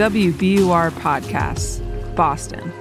WBUR 0.00 0.90
Podcasts, 0.92 1.78
Boston. 2.16 2.72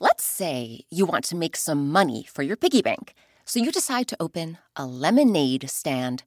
Let's 0.00 0.24
say 0.24 0.80
you 0.90 1.06
want 1.06 1.24
to 1.26 1.36
make 1.36 1.54
some 1.54 1.92
money 1.92 2.26
for 2.28 2.42
your 2.42 2.56
piggy 2.56 2.82
bank, 2.82 3.14
so 3.44 3.60
you 3.60 3.70
decide 3.70 4.08
to 4.08 4.16
open 4.18 4.58
a 4.74 4.84
lemonade 4.84 5.70
stand. 5.70 6.24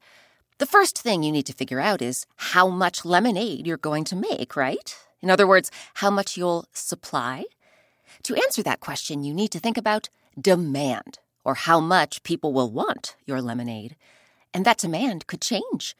The 0.59 0.65
first 0.65 0.97
thing 0.97 1.21
you 1.21 1.33
need 1.33 1.47
to 1.47 1.53
figure 1.53 1.81
out 1.81 2.01
is 2.01 2.25
how 2.37 2.69
much 2.69 3.03
lemonade 3.03 3.67
you're 3.67 3.75
going 3.75 4.05
to 4.05 4.15
make, 4.15 4.55
right? 4.55 4.95
In 5.19 5.29
other 5.29 5.45
words, 5.45 5.69
how 5.95 6.11
much 6.11 6.37
you'll 6.37 6.63
supply. 6.71 7.43
To 8.23 8.35
answer 8.35 8.63
that 8.63 8.79
question, 8.79 9.25
you 9.25 9.33
need 9.33 9.51
to 9.51 9.59
think 9.59 9.77
about 9.77 10.07
demand, 10.39 11.19
or 11.43 11.55
how 11.55 11.81
much 11.81 12.23
people 12.23 12.53
will 12.53 12.71
want 12.71 13.17
your 13.25 13.41
lemonade. 13.41 13.97
And 14.53 14.65
that 14.65 14.77
demand 14.77 15.27
could 15.27 15.41
change. 15.41 15.95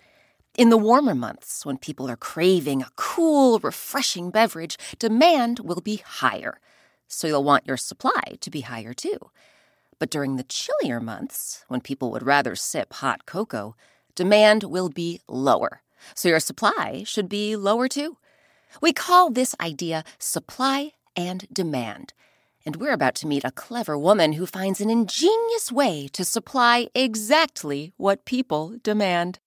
In 0.56 0.70
the 0.70 0.78
warmer 0.78 1.16
months, 1.16 1.66
when 1.66 1.78
people 1.78 2.10
are 2.10 2.16
craving 2.16 2.82
a 2.82 2.92
cool, 2.96 3.58
refreshing 3.60 4.30
beverage, 4.30 4.78
demand 5.00 5.60
will 5.60 5.82
be 5.82 6.04
higher. 6.06 6.60
So 7.08 7.28
you'll 7.28 7.44
want 7.44 7.68
your 7.68 7.78
supply 7.78 8.38
to 8.40 8.52
be 8.52 8.62
higher 8.62 8.94
too. 8.94 9.32
But 9.98 10.12
during 10.12 10.36
the 10.36 10.44
chillier 10.44 11.00
months, 11.00 11.64
when 11.68 11.82
people 11.82 12.12
would 12.12 12.24
rather 12.24 12.56
sip 12.56 12.94
hot 12.94 13.26
cocoa, 13.26 13.76
demand 14.16 14.64
will 14.64 14.90
be 14.90 15.22
lower. 15.28 15.82
So 16.14 16.30
your 16.30 16.40
supply 16.40 17.04
should 17.06 17.30
be 17.30 17.56
lower 17.56 17.88
too. 17.88 18.18
We 18.82 18.94
call 18.94 19.30
this 19.30 19.56
idea 19.60 20.04
supply 20.20 20.92
and 21.16 21.48
demand. 21.52 22.14
And 22.66 22.78
we're 22.78 22.94
about 22.94 23.16
to 23.16 23.28
meet 23.28 23.44
a 23.44 23.52
clever 23.52 23.98
woman 23.98 24.34
who 24.34 24.46
finds 24.46 24.80
an 24.80 24.90
ingenious 24.90 25.70
way 25.70 26.08
to 26.14 26.24
supply 26.24 26.88
exactly 26.96 27.92
what 27.98 28.24
people 28.24 28.78
demand. 28.82 29.40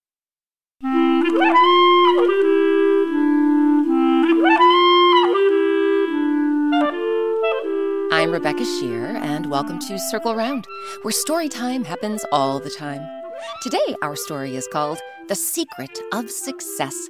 I'm 8.11 8.31
Rebecca 8.31 8.61
Sheir, 8.61 9.15
and 9.15 9.49
welcome 9.49 9.79
to 9.79 9.97
Circle 9.97 10.35
Round, 10.35 10.67
where 11.01 11.11
story 11.11 11.49
time 11.49 11.83
happens 11.85 12.23
all 12.31 12.59
the 12.59 12.69
time. 12.69 13.01
Today, 13.63 13.95
our 14.03 14.15
story 14.15 14.55
is 14.55 14.67
called 14.71 14.99
The 15.27 15.33
Secret 15.35 15.99
of 16.13 16.29
Success. 16.29 17.09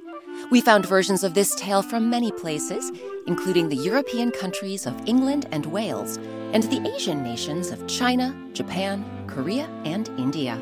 We 0.50 0.60
found 0.60 0.86
versions 0.86 1.24
of 1.24 1.34
this 1.34 1.54
tale 1.54 1.82
from 1.82 2.08
many 2.08 2.32
places, 2.32 2.90
including 3.26 3.68
the 3.68 3.76
European 3.76 4.30
countries 4.30 4.86
of 4.86 5.06
England 5.06 5.46
and 5.52 5.66
Wales, 5.66 6.16
and 6.52 6.62
the 6.64 6.90
Asian 6.94 7.22
nations 7.22 7.70
of 7.70 7.86
China, 7.86 8.34
Japan, 8.52 9.04
Korea, 9.26 9.68
and 9.84 10.08
India. 10.18 10.58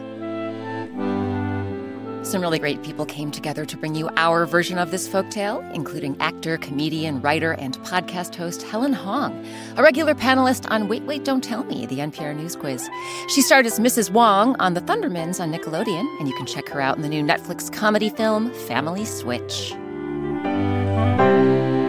Some 2.26 2.40
really 2.40 2.58
great 2.58 2.82
people 2.82 3.06
came 3.06 3.30
together 3.30 3.64
to 3.64 3.76
bring 3.76 3.94
you 3.94 4.10
our 4.16 4.46
version 4.46 4.78
of 4.78 4.90
this 4.90 5.08
folktale, 5.08 5.72
including 5.72 6.16
actor, 6.18 6.58
comedian, 6.58 7.20
writer, 7.20 7.52
and 7.52 7.78
podcast 7.78 8.34
host 8.34 8.64
Helen 8.64 8.92
Hong, 8.92 9.46
a 9.76 9.82
regular 9.82 10.12
panelist 10.12 10.68
on 10.68 10.88
Wait, 10.88 11.04
Wait, 11.04 11.24
Don't 11.24 11.44
Tell 11.44 11.62
Me, 11.62 11.86
the 11.86 11.98
NPR 11.98 12.34
News 12.34 12.56
Quiz. 12.56 12.90
She 13.28 13.42
starred 13.42 13.64
as 13.64 13.78
Mrs. 13.78 14.10
Wong 14.10 14.56
on 14.58 14.74
The 14.74 14.80
Thundermans 14.80 15.38
on 15.38 15.52
Nickelodeon, 15.52 16.18
and 16.18 16.26
you 16.26 16.34
can 16.34 16.46
check 16.46 16.68
her 16.70 16.80
out 16.80 16.96
in 16.96 17.02
the 17.02 17.08
new 17.08 17.22
Netflix 17.22 17.72
comedy 17.72 18.10
film 18.10 18.52
Family 18.66 19.04
Switch. 19.04 19.70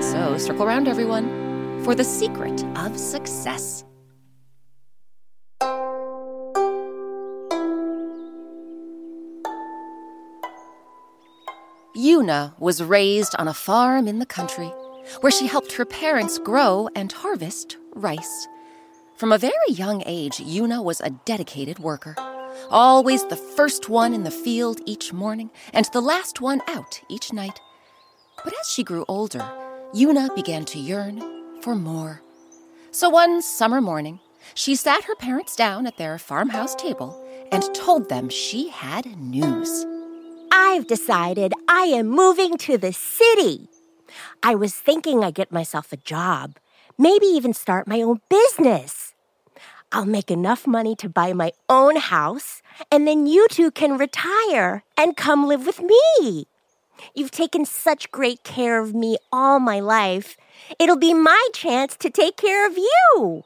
So 0.04 0.38
circle 0.38 0.66
around, 0.66 0.88
everyone, 0.88 1.84
for 1.84 1.96
the 1.96 2.04
secret 2.04 2.64
of 2.78 2.96
success. 2.96 3.87
Yuna 11.98 12.53
was 12.59 12.84
raised 12.84 13.36
on 13.40 13.48
a 13.48 13.53
farm 13.56 14.08
in 14.08 14.20
the 14.20 14.26
country 14.26 14.67
where 15.22 15.31
she 15.31 15.48
helped 15.48 15.72
her 15.72 15.86
parents 15.86 16.38
grow 16.38 16.88
and 16.95 17.12
harvest 17.12 17.78
rice. 17.96 18.47
From 19.16 19.31
a 19.31 19.40
very 19.40 19.56
young 19.69 20.03
age, 20.06 20.38
Yuna 20.38 20.84
was 20.84 21.02
a 21.02 21.09
dedicated 21.09 21.80
worker, 21.80 22.16
always 22.69 23.25
the 23.25 23.35
first 23.35 23.90
one 23.90 24.13
in 24.13 24.24
the 24.24 24.30
field 24.30 24.80
each 24.85 25.12
morning 25.12 25.50
and 25.74 25.85
the 25.91 26.02
last 26.02 26.40
one 26.40 26.62
out 26.68 27.02
each 27.09 27.34
night. 27.34 27.59
But 28.44 28.53
as 28.62 28.69
she 28.69 28.84
grew 28.84 29.03
older, 29.08 29.44
Yuna 29.91 30.35
began 30.35 30.66
to 30.66 30.79
yearn 30.79 31.62
for 31.64 31.74
more. 31.74 32.22
So 32.91 33.09
one 33.09 33.41
summer 33.41 33.81
morning, 33.81 34.19
she 34.53 34.75
sat 34.75 35.06
her 35.06 35.16
parents 35.16 35.56
down 35.56 35.88
at 35.88 35.97
their 35.97 36.19
farmhouse 36.19 36.75
table 36.75 37.19
and 37.52 37.64
told 37.74 38.08
them 38.08 38.29
she 38.29 38.69
had 38.69 39.18
news. 39.18 39.84
I've 40.52 40.88
decided 40.88 41.53
I 41.68 41.84
am 41.84 42.08
moving 42.08 42.58
to 42.58 42.78
the 42.78 42.94
city. 42.94 43.69
I 44.44 44.56
was 44.56 44.74
thinking 44.74 45.24
I'd 45.24 45.34
get 45.34 45.52
myself 45.52 45.91
a 45.91 45.97
job, 45.97 46.58
maybe 46.97 47.25
even 47.25 47.53
start 47.53 47.88
my 47.88 48.02
own 48.02 48.22
business. 48.30 49.13
I'll 49.91 50.06
make 50.06 50.30
enough 50.30 50.68
money 50.68 50.96
to 50.97 51.09
buy 51.09 51.34
my 51.34 51.53
own 51.69 51.96
house, 51.96 52.62
and 52.91 53.08
then 53.08 53.25
you 53.25 53.47
two 53.50 53.72
can 53.72 53.97
retire 53.97 54.84
and 54.97 55.18
come 55.18 55.47
live 55.47 55.66
with 55.66 55.81
me. 55.81 56.47
You've 57.16 57.31
taken 57.31 57.66
such 57.66 58.12
great 58.12 58.44
care 58.44 58.81
of 58.81 58.94
me 58.94 59.18
all 59.31 59.59
my 59.59 59.79
life. 59.79 60.35
It'll 60.79 60.97
be 60.97 61.14
my 61.14 61.47
chance 61.53 61.96
to 61.97 62.09
take 62.09 62.38
care 62.38 62.68
of 62.68 62.78
you. 62.78 63.44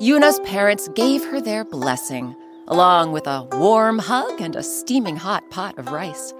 Yuna's 0.00 0.40
parents 0.40 0.88
gave 0.94 1.24
her 1.24 1.40
their 1.40 1.64
blessing 1.64 2.36
along 2.68 3.12
with 3.12 3.26
a 3.26 3.46
warm 3.52 3.98
hug 3.98 4.40
and 4.40 4.56
a 4.56 4.62
steaming 4.62 5.16
hot 5.16 5.48
pot 5.50 5.78
of 5.78 5.88
rice. 5.88 6.32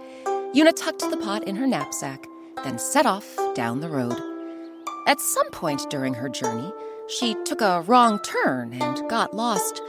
Yuna 0.54 0.74
tucked 0.74 1.08
the 1.10 1.16
pot 1.16 1.44
in 1.44 1.56
her 1.56 1.66
knapsack, 1.66 2.26
then 2.64 2.78
set 2.78 3.06
off 3.06 3.36
down 3.54 3.80
the 3.80 3.88
road. 3.88 4.20
At 5.06 5.20
some 5.20 5.50
point 5.50 5.88
during 5.88 6.14
her 6.14 6.28
journey, 6.28 6.72
she 7.08 7.36
took 7.44 7.60
a 7.60 7.82
wrong 7.82 8.18
turn 8.20 8.72
and 8.72 9.08
got 9.08 9.34
lost. 9.34 9.80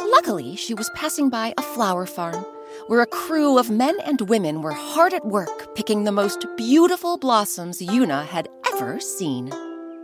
Luckily, 0.00 0.56
she 0.56 0.74
was 0.74 0.90
passing 0.94 1.28
by 1.28 1.52
a 1.56 1.62
flower 1.62 2.06
farm 2.06 2.44
where 2.86 3.00
a 3.00 3.06
crew 3.06 3.58
of 3.58 3.70
men 3.70 3.96
and 4.04 4.20
women 4.22 4.62
were 4.62 4.72
hard 4.72 5.12
at 5.12 5.26
work 5.26 5.74
picking 5.74 6.04
the 6.04 6.12
most 6.12 6.46
beautiful 6.56 7.18
blossoms 7.18 7.80
Yuna 7.80 8.24
had 8.26 8.48
ever 8.72 9.00
seen. 9.00 9.50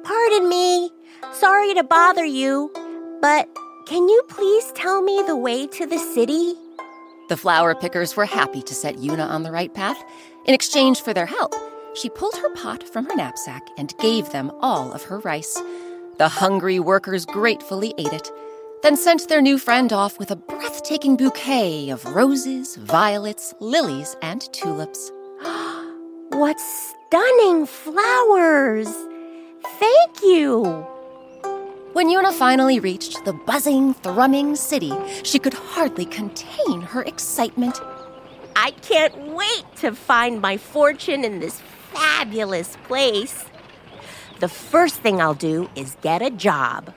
Pardon 0.03 0.48
me. 0.48 0.91
Sorry 1.32 1.74
to 1.74 1.84
bother 1.84 2.24
you, 2.24 2.70
but 3.20 3.48
can 3.86 4.08
you 4.08 4.22
please 4.28 4.72
tell 4.72 5.00
me 5.00 5.22
the 5.26 5.36
way 5.36 5.64
to 5.69 5.86
the 5.86 5.98
city? 5.98 6.54
The 7.28 7.36
flower 7.36 7.72
pickers 7.72 8.16
were 8.16 8.26
happy 8.26 8.60
to 8.62 8.74
set 8.74 8.97
Yuna 8.97 9.28
on 9.28 9.44
the 9.44 9.52
right 9.52 9.72
path. 9.72 10.02
In 10.44 10.54
exchange 10.54 11.00
for 11.02 11.14
their 11.14 11.26
help, 11.26 11.54
she 11.94 12.10
pulled 12.10 12.36
her 12.36 12.52
pot 12.54 12.82
from 12.82 13.06
her 13.06 13.14
knapsack 13.14 13.62
and 13.78 13.97
gave 13.98 14.30
them 14.30 14.50
all 14.60 14.92
of 14.92 15.04
her 15.04 15.20
rice. 15.20 15.62
The 16.19 16.28
hungry 16.28 16.80
workers 16.80 17.24
gratefully 17.24 17.94
ate 17.97 18.12
it, 18.12 18.28
then 18.82 18.97
sent 18.97 19.28
their 19.28 19.41
new 19.41 19.56
friend 19.56 19.92
off 19.92 20.18
with 20.18 20.32
a 20.32 20.36
breathtaking 20.36 21.16
bouquet 21.16 21.91
of 21.91 22.04
roses, 22.06 22.74
violets, 22.76 23.54
lilies, 23.60 24.16
and 24.20 24.42
tulips. 24.53 25.12
what 26.30 26.58
stunning 26.58 27.66
flowers! 27.66 28.88
Thank 29.78 30.22
you! 30.22 30.95
When 31.96 32.10
Yuna 32.10 32.30
finally 32.30 32.78
reached 32.78 33.24
the 33.24 33.32
buzzing, 33.32 33.94
thrumming 33.94 34.54
city, 34.54 34.92
she 35.22 35.38
could 35.38 35.54
hardly 35.54 36.04
contain 36.04 36.82
her 36.82 37.02
excitement. 37.04 37.80
I 38.54 38.72
can't 38.82 39.16
wait 39.28 39.64
to 39.76 39.92
find 39.92 40.42
my 40.42 40.58
fortune 40.58 41.24
in 41.24 41.40
this 41.40 41.62
fabulous 41.94 42.76
place. 42.84 43.46
The 44.40 44.48
first 44.50 44.96
thing 44.96 45.22
I'll 45.22 45.32
do 45.32 45.70
is 45.74 45.96
get 46.02 46.20
a 46.20 46.28
job. 46.28 46.92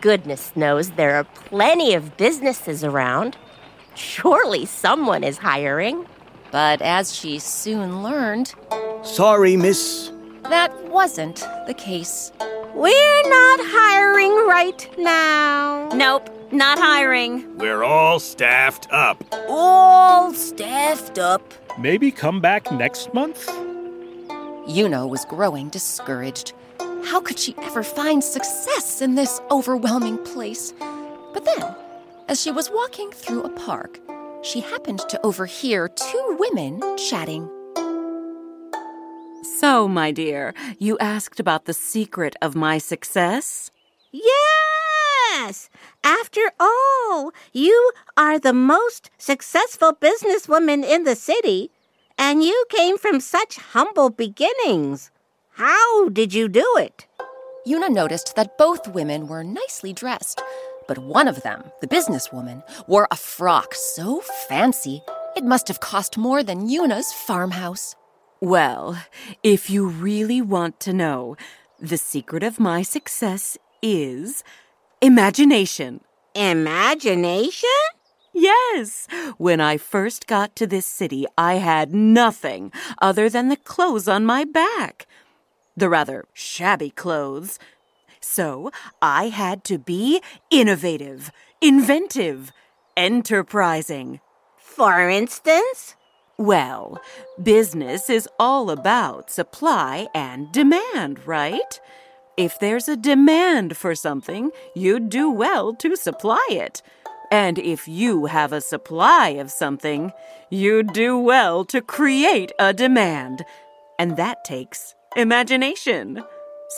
Goodness 0.00 0.50
knows 0.56 0.90
there 0.90 1.14
are 1.14 1.22
plenty 1.22 1.94
of 1.94 2.16
businesses 2.16 2.82
around. 2.82 3.36
Surely 3.94 4.66
someone 4.66 5.22
is 5.22 5.38
hiring. 5.38 6.06
But 6.50 6.82
as 6.82 7.14
she 7.14 7.38
soon 7.38 8.02
learned, 8.02 8.52
Sorry, 9.04 9.56
miss. 9.56 10.10
That 10.50 10.72
wasn't 10.88 11.46
the 11.68 11.74
case. 11.74 12.32
We're 12.74 13.28
not 13.28 13.60
hiring 13.62 14.32
right 14.48 14.98
now. 14.98 15.90
Nope, 15.94 16.28
not 16.50 16.76
hiring. 16.76 17.56
We're 17.56 17.84
all 17.84 18.18
staffed 18.18 18.88
up. 18.90 19.24
All 19.48 20.34
staffed 20.34 21.20
up. 21.20 21.54
Maybe 21.78 22.10
come 22.10 22.40
back 22.40 22.72
next 22.72 23.14
month? 23.14 23.46
Yuna 24.66 25.08
was 25.08 25.24
growing 25.26 25.68
discouraged. 25.68 26.52
How 27.04 27.20
could 27.20 27.38
she 27.38 27.54
ever 27.62 27.84
find 27.84 28.24
success 28.24 29.00
in 29.00 29.14
this 29.14 29.40
overwhelming 29.52 30.18
place? 30.24 30.74
But 31.32 31.44
then, 31.44 31.76
as 32.26 32.42
she 32.42 32.50
was 32.50 32.70
walking 32.72 33.12
through 33.12 33.44
a 33.44 33.50
park, 33.50 34.00
she 34.42 34.60
happened 34.60 34.98
to 35.10 35.24
overhear 35.24 35.86
two 35.88 36.36
women 36.40 36.82
chatting. 36.98 37.48
So, 39.58 39.86
my 39.86 40.10
dear, 40.10 40.52
you 40.80 40.98
asked 40.98 41.38
about 41.38 41.66
the 41.66 41.72
secret 41.72 42.34
of 42.42 42.56
my 42.56 42.78
success? 42.78 43.70
Yes, 44.10 45.70
after 46.02 46.50
all, 46.58 47.32
you 47.52 47.92
are 48.16 48.38
the 48.40 48.52
most 48.52 49.10
successful 49.16 49.92
businesswoman 49.92 50.82
in 50.82 51.04
the 51.04 51.14
city, 51.14 51.70
and 52.18 52.42
you 52.42 52.64
came 52.68 52.98
from 52.98 53.20
such 53.20 53.56
humble 53.56 54.10
beginnings. 54.10 55.12
How 55.52 56.08
did 56.08 56.34
you 56.34 56.48
do 56.48 56.66
it? 56.76 57.06
Yuna 57.64 57.90
noticed 57.90 58.34
that 58.34 58.58
both 58.58 58.88
women 58.88 59.28
were 59.28 59.44
nicely 59.44 59.92
dressed, 59.92 60.42
but 60.88 60.98
one 60.98 61.28
of 61.28 61.42
them, 61.42 61.62
the 61.80 61.86
businesswoman, 61.86 62.62
wore 62.88 63.06
a 63.12 63.16
frock 63.16 63.72
so 63.74 64.20
fancy 64.48 65.00
it 65.36 65.44
must 65.44 65.68
have 65.68 65.80
cost 65.80 66.18
more 66.18 66.42
than 66.42 66.68
Yuna's 66.68 67.12
farmhouse. 67.12 67.94
Well, 68.40 69.02
if 69.42 69.70
you 69.70 69.86
really 69.86 70.42
want 70.42 70.80
to 70.80 70.92
know, 70.92 71.36
the 71.80 71.96
secret 71.96 72.42
of 72.42 72.60
my 72.60 72.82
success 72.82 73.56
is 73.82 74.44
imagination. 75.00 76.00
Imagination? 76.34 77.68
Yes. 78.32 79.06
When 79.38 79.60
I 79.60 79.76
first 79.76 80.26
got 80.26 80.56
to 80.56 80.66
this 80.66 80.86
city, 80.86 81.24
I 81.38 81.54
had 81.54 81.94
nothing 81.94 82.72
other 83.00 83.28
than 83.28 83.48
the 83.48 83.56
clothes 83.56 84.08
on 84.08 84.26
my 84.26 84.44
back. 84.44 85.06
The 85.76 85.88
rather 85.88 86.26
shabby 86.32 86.90
clothes. 86.90 87.58
So 88.20 88.70
I 89.00 89.28
had 89.28 89.62
to 89.64 89.78
be 89.78 90.20
innovative, 90.50 91.30
inventive, 91.60 92.52
enterprising. 92.96 94.20
For 94.58 95.08
instance? 95.08 95.94
Well, 96.38 97.00
business 97.40 98.10
is 98.10 98.28
all 98.40 98.70
about 98.70 99.30
supply 99.30 100.08
and 100.12 100.50
demand, 100.50 101.24
right? 101.26 101.80
If 102.36 102.58
there's 102.58 102.88
a 102.88 102.96
demand 102.96 103.76
for 103.76 103.94
something, 103.94 104.50
you'd 104.74 105.10
do 105.10 105.30
well 105.30 105.74
to 105.74 105.94
supply 105.94 106.44
it. 106.50 106.82
And 107.30 107.56
if 107.58 107.86
you 107.86 108.26
have 108.26 108.52
a 108.52 108.60
supply 108.60 109.28
of 109.30 109.52
something, 109.52 110.12
you'd 110.50 110.92
do 110.92 111.16
well 111.16 111.64
to 111.66 111.80
create 111.80 112.50
a 112.58 112.72
demand. 112.72 113.44
And 114.00 114.16
that 114.16 114.44
takes 114.44 114.96
imagination. 115.14 116.20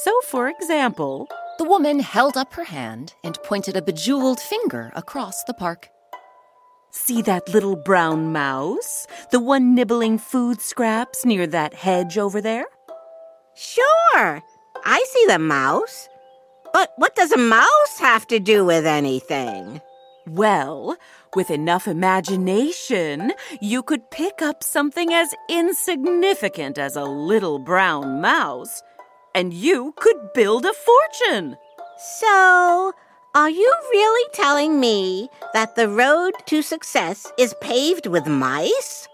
So, 0.03 0.13
for 0.27 0.49
example, 0.49 1.29
the 1.57 1.65
woman 1.65 2.01
held 2.01 2.37
up 2.37 2.53
her 2.53 2.65
hand 2.65 3.15
and 3.25 3.43
pointed 3.43 3.77
a 3.77 3.83
bejeweled 3.83 4.41
finger 4.41 4.93
across 4.95 5.45
the 5.45 5.55
park. 5.55 5.89
See 6.97 7.21
that 7.23 7.51
little 7.51 7.77
brown 7.77 8.33
mouse? 8.33 9.07
The 9.31 9.39
one 9.39 9.75
nibbling 9.75 10.17
food 10.17 10.63
scraps 10.63 11.27
near 11.27 11.47
that 11.49 11.75
hedge 11.75 12.17
over 12.17 12.41
there? 12.41 12.65
Sure, 13.55 14.43
I 14.85 15.05
see 15.11 15.27
the 15.29 15.39
mouse. 15.39 16.09
But 16.73 16.93
what 16.97 17.15
does 17.15 17.33
a 17.33 17.39
mouse 17.39 17.99
have 18.01 18.27
to 18.29 18.41
do 18.41 18.65
with 18.65 18.87
anything? 18.87 19.83
Well, 20.27 20.97
with 21.35 21.51
enough 21.51 21.87
imagination, 21.87 23.35
you 23.61 23.83
could 23.83 24.11
pick 24.11 24.41
up 24.41 24.65
something 24.65 25.13
as 25.13 25.35
insignificant 25.51 26.79
as 26.79 26.97
a 26.97 27.05
little 27.05 27.59
brown 27.59 28.23
mouse, 28.23 28.83
and 29.35 29.53
you 29.53 29.93
could 29.99 30.33
build 30.33 30.65
a 30.65 30.73
fortune. 30.73 31.59
So, 32.19 32.95
are 33.37 33.51
you 33.51 33.71
really 33.91 34.31
telling 34.33 34.81
me 34.81 35.29
that 35.53 35.77
the 35.77 35.91
road 35.91 36.33
to 36.47 36.63
success 36.63 37.31
is 37.39 37.55
paved 37.61 38.07
with 38.07 38.27
mice? 38.27 39.07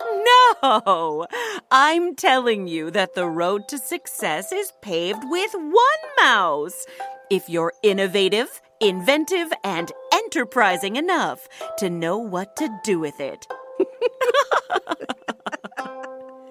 No! 0.63 1.27
I'm 1.73 2.15
telling 2.15 2.69
you 2.69 2.93
that 2.93 3.17
the 3.17 3.27
road 3.27 3.67
to 3.67 3.79
success 3.79 4.53
is 4.53 4.73
paved 4.81 5.25
with 5.25 5.51
one 5.55 6.05
mouse. 6.25 6.87
If 7.31 7.49
you're 7.51 7.73
innovative, 7.83 8.61
inventive, 8.81 9.53
and 9.65 9.91
enterprising 10.13 10.95
enough 10.95 11.49
to 11.79 11.91
know 11.91 12.17
what 12.17 12.55
to 12.59 12.69
do 12.85 13.01
with 13.01 13.19
it. 13.19 13.45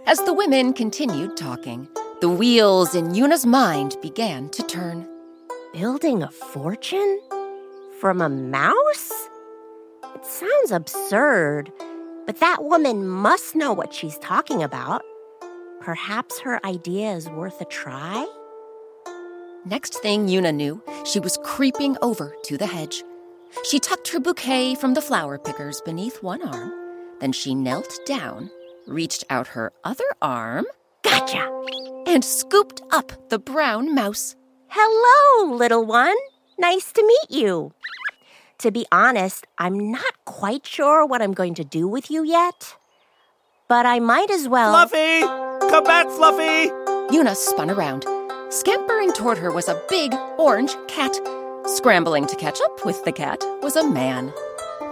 As 0.08 0.22
the 0.24 0.34
women 0.34 0.74
continued 0.74 1.38
talking, 1.38 1.88
the 2.20 2.28
wheels 2.28 2.96
in 2.96 3.12
Yuna's 3.12 3.46
mind 3.46 3.96
began 4.02 4.50
to 4.50 4.62
turn. 4.64 5.08
Building 5.72 6.22
a 6.22 6.30
fortune? 6.30 7.22
From 8.02 8.20
a 8.20 8.30
mouse? 8.30 9.12
It 10.16 10.26
sounds 10.26 10.72
absurd, 10.72 11.72
but 12.26 12.40
that 12.40 12.64
woman 12.64 13.08
must 13.08 13.56
know 13.56 13.74
what 13.74 13.94
she's 13.94 14.18
talking 14.18 14.64
about. 14.64 15.04
Perhaps 15.82 16.40
her 16.40 16.66
idea 16.66 17.12
is 17.12 17.30
worth 17.30 17.62
a 17.62 17.66
try? 17.66 18.26
Next 19.68 20.02
thing 20.02 20.26
Yuna 20.26 20.52
knew, 20.52 20.82
she 21.06 21.20
was 21.20 21.38
creeping 21.44 21.96
over 22.02 22.36
to 22.46 22.58
the 22.58 22.66
hedge. 22.66 23.04
She 23.70 23.80
tucked 23.80 24.08
her 24.08 24.20
bouquet 24.20 24.74
from 24.74 24.96
the 24.96 25.02
flower 25.04 25.38
pickers 25.38 25.80
beneath 25.82 26.24
one 26.24 26.42
arm. 26.42 26.74
Then 27.20 27.32
she 27.32 27.54
knelt 27.54 28.00
down, 28.08 28.50
reached 28.88 29.26
out 29.30 29.46
her 29.50 29.74
other 29.84 30.12
arm, 30.24 30.66
Gotcha! 31.04 31.52
and 32.08 32.26
scooped 32.26 32.82
up 32.90 33.30
the 33.30 33.38
brown 33.38 33.94
mouse. 33.94 34.36
Hello, 34.70 35.54
little 35.54 35.86
one. 35.86 36.16
Nice 36.62 36.92
to 36.92 37.04
meet 37.04 37.42
you. 37.42 37.74
To 38.60 38.70
be 38.70 38.86
honest, 38.92 39.48
I'm 39.58 39.92
not 39.92 40.14
quite 40.26 40.68
sure 40.68 41.04
what 41.04 41.20
I'm 41.20 41.34
going 41.34 41.56
to 41.56 41.64
do 41.64 41.88
with 41.88 42.12
you 42.12 42.24
yet. 42.24 42.76
But 43.68 43.88
I 43.88 44.00
might 44.00 44.30
as 44.30 44.48
well. 44.48 44.72
Fluffy! 44.72 45.22
Come 45.72 45.84
back, 45.86 46.08
Fluffy! 46.10 46.70
Yuna 47.12 47.36
spun 47.36 47.72
around. 47.72 48.06
Scampering 48.50 49.12
toward 49.12 49.40
her 49.40 49.52
was 49.52 49.68
a 49.70 49.82
big 49.90 50.14
orange 50.38 50.76
cat. 50.88 51.20
Scrambling 51.66 52.28
to 52.28 52.36
catch 52.36 52.62
up 52.62 52.86
with 52.86 53.04
the 53.06 53.12
cat 53.12 53.44
was 53.64 53.76
a 53.76 53.90
man. 53.90 54.32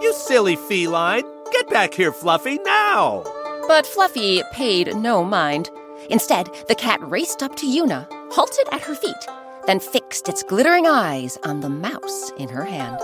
You 0.02 0.12
silly 0.14 0.56
feline! 0.56 1.24
Get 1.52 1.70
back 1.70 1.94
here, 1.94 2.12
Fluffy, 2.12 2.58
now! 2.66 3.22
But 3.68 3.86
Fluffy 3.86 4.42
paid 4.54 4.96
no 4.96 5.24
mind. 5.24 5.70
Instead, 6.10 6.50
the 6.68 6.74
cat 6.74 7.00
raced 7.04 7.44
up 7.44 7.56
to 7.58 7.68
Yuna, 7.68 8.08
halted 8.32 8.68
at 8.72 8.82
her 8.82 8.96
feet, 8.96 9.28
then 9.70 9.80
fixed 9.80 10.28
its 10.28 10.42
glittering 10.42 10.88
eyes 10.88 11.38
on 11.44 11.60
the 11.60 11.70
mouse 11.70 12.32
in 12.40 12.50
her 12.50 12.66
hand. 12.66 12.98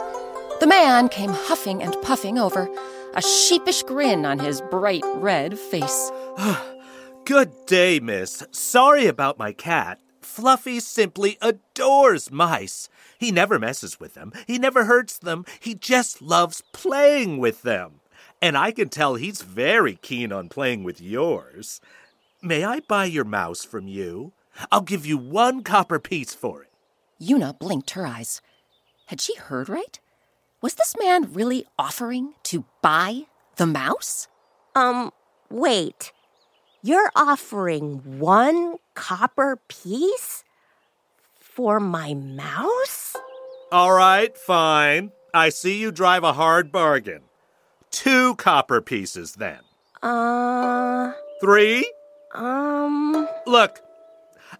The 0.59 0.65
man 0.65 1.09
came 1.09 1.29
huffing 1.29 1.83
and 1.83 1.95
puffing 2.01 2.39
over, 2.39 2.67
a 3.13 3.21
sheepish 3.21 3.83
grin 3.83 4.25
on 4.25 4.39
his 4.39 4.61
bright 4.71 5.03
red 5.17 5.59
face. 5.59 6.11
Good 7.25 7.51
day, 7.67 7.99
miss. 7.99 8.43
Sorry 8.49 9.05
about 9.05 9.37
my 9.37 9.51
cat. 9.51 9.99
Fluffy 10.23 10.79
simply 10.79 11.37
adores 11.39 12.31
mice. 12.31 12.89
He 13.19 13.31
never 13.31 13.59
messes 13.59 13.99
with 13.99 14.15
them, 14.15 14.33
he 14.47 14.57
never 14.57 14.85
hurts 14.85 15.19
them, 15.19 15.45
he 15.59 15.75
just 15.75 16.19
loves 16.19 16.63
playing 16.73 17.37
with 17.37 17.61
them. 17.61 17.99
And 18.41 18.57
I 18.57 18.71
can 18.71 18.89
tell 18.89 19.13
he's 19.13 19.43
very 19.43 19.97
keen 19.97 20.31
on 20.31 20.49
playing 20.49 20.83
with 20.83 20.99
yours. 20.99 21.79
May 22.41 22.63
I 22.63 22.79
buy 22.79 23.05
your 23.05 23.23
mouse 23.23 23.63
from 23.63 23.87
you? 23.87 24.33
I'll 24.71 24.81
give 24.81 25.05
you 25.05 25.17
one 25.17 25.63
copper 25.63 25.99
piece 25.99 26.33
for 26.33 26.63
it. 26.63 26.69
Yuna 27.21 27.57
blinked 27.57 27.91
her 27.91 28.05
eyes. 28.05 28.41
Had 29.07 29.21
she 29.21 29.35
heard 29.35 29.69
right? 29.69 29.99
Was 30.61 30.75
this 30.75 30.95
man 30.99 31.33
really 31.33 31.65
offering 31.77 32.33
to 32.43 32.65
buy 32.81 33.23
the 33.57 33.65
mouse? 33.67 34.27
Um, 34.75 35.11
wait. 35.49 36.11
You're 36.81 37.11
offering 37.15 38.19
one 38.19 38.75
copper 38.93 39.59
piece 39.67 40.43
for 41.39 41.79
my 41.79 42.13
mouse? 42.13 43.15
All 43.71 43.91
right, 43.91 44.37
fine. 44.37 45.11
I 45.33 45.49
see 45.49 45.79
you 45.79 45.91
drive 45.91 46.23
a 46.23 46.33
hard 46.33 46.71
bargain. 46.71 47.21
Two 47.91 48.35
copper 48.35 48.81
pieces, 48.81 49.33
then. 49.33 49.59
Uh, 50.03 51.13
Three? 51.41 51.91
um, 52.33 53.27
Look, 53.47 53.79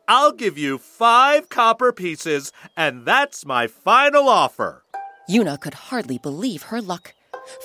I'll 0.07 0.31
give 0.31 0.57
you 0.57 0.77
five 0.77 1.49
copper 1.49 1.91
pieces, 1.91 2.51
and 2.77 3.05
that's 3.05 3.45
my 3.45 3.67
final 3.67 4.29
offer. 4.29 4.83
Yuna 5.29 5.59
could 5.59 5.73
hardly 5.73 6.17
believe 6.17 6.63
her 6.63 6.81
luck. 6.81 7.13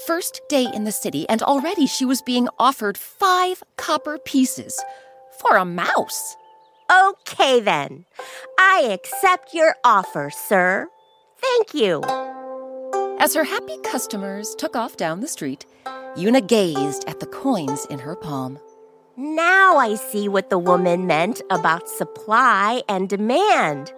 First 0.06 0.40
day 0.48 0.66
in 0.72 0.84
the 0.84 0.92
city, 0.92 1.28
and 1.28 1.42
already 1.42 1.86
she 1.86 2.04
was 2.04 2.22
being 2.22 2.48
offered 2.58 2.96
five 2.96 3.62
copper 3.76 4.18
pieces 4.18 4.82
for 5.40 5.56
a 5.56 5.64
mouse. 5.64 6.36
okay 6.90 7.60
then. 7.60 8.04
I 8.58 8.88
accept 8.90 9.54
your 9.54 9.74
offer, 9.84 10.30
sir. 10.30 10.88
Thank 11.38 11.74
you. 11.74 12.02
As 13.18 13.34
her 13.34 13.44
happy 13.44 13.78
customers 13.84 14.54
took 14.54 14.76
off 14.76 14.96
down 14.96 15.20
the 15.20 15.28
street, 15.28 15.66
Yuna 16.16 16.46
gazed 16.46 17.04
at 17.06 17.20
the 17.20 17.26
coins 17.26 17.86
in 17.86 17.98
her 17.98 18.16
palm. 18.16 18.58
Now 19.20 19.76
I 19.76 19.96
see 19.96 20.28
what 20.28 20.48
the 20.48 20.58
woman 20.58 21.06
meant 21.06 21.42
about 21.50 21.90
supply 21.90 22.82
and 22.88 23.06
demand. 23.06 23.92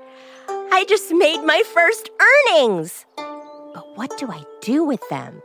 I 0.48 0.84
just 0.88 1.12
made 1.12 1.44
my 1.44 1.62
first 1.72 2.10
earnings. 2.20 3.06
But 3.14 3.96
what 3.96 4.18
do 4.18 4.32
I 4.32 4.42
do 4.62 4.82
with 4.82 5.08
them? 5.10 5.40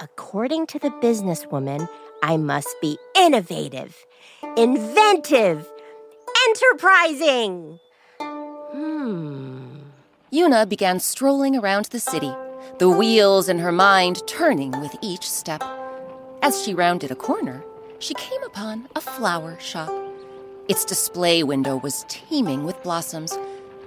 According 0.00 0.66
to 0.66 0.80
the 0.80 0.90
businesswoman, 0.90 1.88
I 2.24 2.36
must 2.36 2.74
be 2.82 2.98
innovative, 3.16 3.94
inventive, 4.56 5.70
enterprising. 6.48 7.78
Hmm. 8.18 9.82
Yuna 10.32 10.68
began 10.68 10.98
strolling 10.98 11.54
around 11.54 11.84
the 11.86 12.00
city, 12.00 12.34
the 12.80 12.90
wheels 12.90 13.48
in 13.48 13.60
her 13.60 13.70
mind 13.70 14.26
turning 14.26 14.72
with 14.80 14.96
each 15.00 15.30
step. 15.30 15.62
As 16.42 16.60
she 16.60 16.74
rounded 16.74 17.12
a 17.12 17.14
corner, 17.14 17.62
she 17.98 18.14
came 18.14 18.42
upon 18.44 18.88
a 18.94 19.00
flower 19.00 19.58
shop. 19.60 19.92
Its 20.68 20.84
display 20.84 21.42
window 21.42 21.76
was 21.76 22.04
teeming 22.08 22.64
with 22.64 22.82
blossoms, 22.82 23.38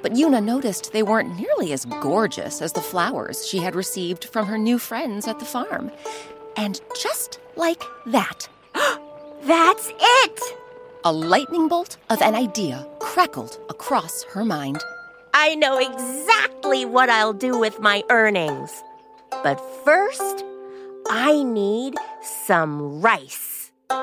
but 0.01 0.13
Yuna 0.13 0.43
noticed 0.43 0.93
they 0.93 1.03
weren't 1.03 1.37
nearly 1.37 1.73
as 1.73 1.85
gorgeous 1.85 2.61
as 2.61 2.71
the 2.73 2.81
flowers 2.81 3.45
she 3.45 3.59
had 3.59 3.75
received 3.75 4.25
from 4.25 4.45
her 4.45 4.57
new 4.57 4.79
friends 4.79 5.27
at 5.27 5.39
the 5.39 5.45
farm. 5.45 5.91
And 6.55 6.79
just 7.01 7.39
like 7.55 7.83
that, 8.07 8.47
That's 9.43 9.91
it! 9.99 10.41
a 11.05 11.11
lightning 11.13 11.67
bolt 11.67 11.97
of 12.09 12.21
an 12.21 12.35
idea 12.35 12.85
crackled 12.99 13.57
across 13.69 14.23
her 14.23 14.43
mind. 14.43 14.83
I 15.33 15.55
know 15.55 15.77
exactly 15.77 16.85
what 16.85 17.09
I'll 17.09 17.33
do 17.33 17.57
with 17.57 17.79
my 17.79 18.03
earnings. 18.09 18.83
But 19.43 19.61
first, 19.85 20.43
I 21.09 21.43
need 21.43 21.95
some 22.21 23.01
rice. 23.01 23.58
What 23.89 23.97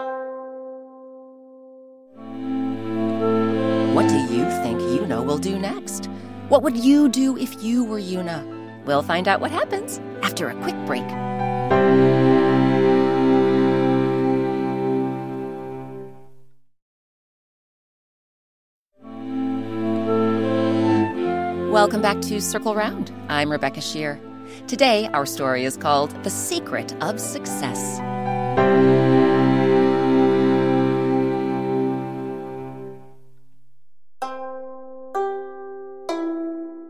do 4.08 4.16
you 4.16 4.44
think 4.62 4.80
Yuna 4.80 5.24
will 5.24 5.38
do 5.38 5.56
next? 5.58 6.06
What 6.48 6.64
would 6.64 6.76
you 6.76 7.08
do 7.08 7.38
if 7.38 7.62
you 7.62 7.84
were 7.84 8.00
Yuna? 8.00 8.84
We'll 8.84 9.02
find 9.02 9.28
out 9.28 9.40
what 9.40 9.52
happens 9.52 10.00
after 10.22 10.48
a 10.48 10.54
quick 10.62 10.74
break. 10.86 11.06
Welcome 21.72 22.02
back 22.02 22.20
to 22.22 22.40
Circle 22.40 22.74
Round. 22.74 23.12
I'm 23.28 23.52
Rebecca 23.52 23.78
Sheir. 23.80 24.18
Today, 24.66 25.08
our 25.12 25.26
story 25.26 25.64
is 25.64 25.76
called 25.76 26.10
The 26.24 26.30
Secret 26.30 26.92
of 27.02 27.20
Success. 27.20 28.00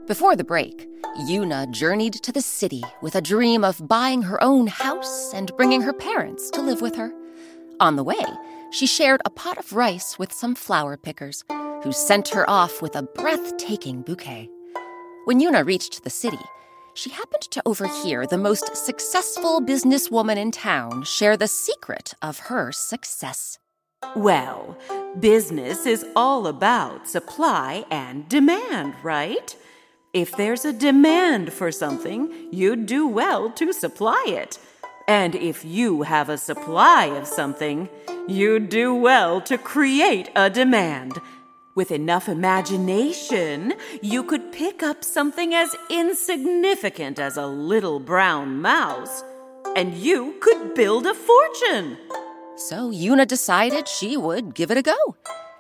Before 0.07 0.37
the 0.37 0.45
break, 0.45 0.89
Yuna 1.23 1.69
journeyed 1.73 2.13
to 2.13 2.31
the 2.31 2.41
city 2.41 2.85
with 3.03 3.17
a 3.17 3.21
dream 3.21 3.65
of 3.65 3.89
buying 3.89 4.23
her 4.23 4.41
own 4.41 4.69
house 4.69 5.35
and 5.35 5.51
bringing 5.57 5.81
her 5.81 5.93
parents 5.93 6.49
to 6.51 6.63
live 6.63 6.81
with 6.81 6.95
her. 6.95 7.13
On 7.81 7.97
the 7.97 8.05
way, 8.05 8.25
she 8.71 8.87
shared 8.87 9.21
a 9.25 9.31
pot 9.31 9.59
of 9.59 9.73
rice 9.73 10.17
with 10.17 10.33
some 10.33 10.55
flower 10.55 10.97
pickers, 10.97 11.43
who 11.83 11.91
sent 11.91 12.29
her 12.29 12.49
off 12.49 12.81
with 12.81 12.95
a 12.95 13.03
breathtaking 13.03 14.03
bouquet. 14.03 14.49
When 15.25 15.41
Yuna 15.41 15.67
reached 15.67 16.05
the 16.05 16.11
city, 16.11 16.45
she 16.95 17.11
happened 17.11 17.43
to 17.51 17.63
overhear 17.67 18.29
the 18.29 18.39
most 18.39 18.77
successful 18.77 19.61
businesswoman 19.61 20.37
in 20.37 20.53
town 20.53 21.03
share 21.03 21.37
the 21.37 21.49
secret 21.49 22.15
of 22.23 22.39
her 22.39 22.71
success. 22.71 23.59
Well, 24.15 24.79
business 25.19 25.85
is 25.85 26.07
all 26.15 26.47
about 26.47 27.09
supply 27.09 27.85
and 27.91 28.29
demand, 28.29 28.95
right? 29.03 29.57
If 30.17 30.35
there's 30.35 30.65
a 30.65 30.73
demand 30.73 31.53
for 31.53 31.71
something, 31.71 32.33
you'd 32.51 32.87
do 32.87 33.07
well 33.07 33.51
to 33.51 33.71
supply 33.71 34.25
it. 34.27 34.59
And 35.07 35.35
if 35.35 35.63
you 35.63 36.05
have 36.05 36.31
a 36.31 36.39
supply 36.39 37.05
of 37.05 37.27
something, 37.27 37.91
you'd 38.27 38.71
do 38.71 38.95
well 38.95 39.43
to 39.43 39.59
create 39.59 40.31
a 40.35 40.49
demand. 40.49 41.21
With 41.75 41.91
enough 41.91 42.31
imagination, 42.31 43.75
you 44.01 44.23
could 44.23 44.53
pick 44.53 44.83
up 44.83 45.05
something 45.05 45.53
as 45.53 45.77
insignificant 45.91 47.19
as 47.19 47.37
a 47.37 47.47
little 47.47 48.01
brown 48.01 48.63
mouse, 48.63 49.23
and 49.77 49.93
you 49.93 50.37
could 50.41 50.75
build 50.75 51.05
a 51.05 51.13
fortune. 51.13 51.99
So 52.57 52.91
Yuna 52.91 53.29
decided 53.29 53.87
she 53.87 54.17
would 54.17 54.55
give 54.55 54.71
it 54.71 54.79
a 54.79 54.83
go. 54.83 55.17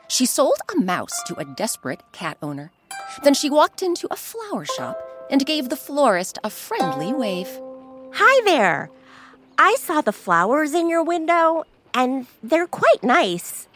She 0.09 0.25
sold 0.25 0.57
a 0.75 0.81
mouse 0.81 1.23
to 1.25 1.35
a 1.39 1.45
desperate 1.45 2.03
cat 2.13 2.39
owner. 2.41 2.73
Then 3.23 3.35
she 3.35 3.51
walked 3.51 3.83
into 3.83 4.09
a 4.11 4.17
flower 4.17 4.65
shop 4.65 4.99
and 5.31 5.47
gave 5.47 5.69
the 5.69 5.77
florist 5.77 6.39
a 6.45 6.51
friendly 6.51 7.13
wave. 7.13 7.49
Hi 8.15 8.43
there. 8.45 8.91
I 9.59 9.77
saw 9.77 10.01
the 10.01 10.13
flowers 10.13 10.75
in 10.75 10.89
your 10.89 11.03
window, 11.03 11.65
and 11.95 12.27
they're 12.43 12.67
quite 12.67 13.03
nice. 13.03 13.69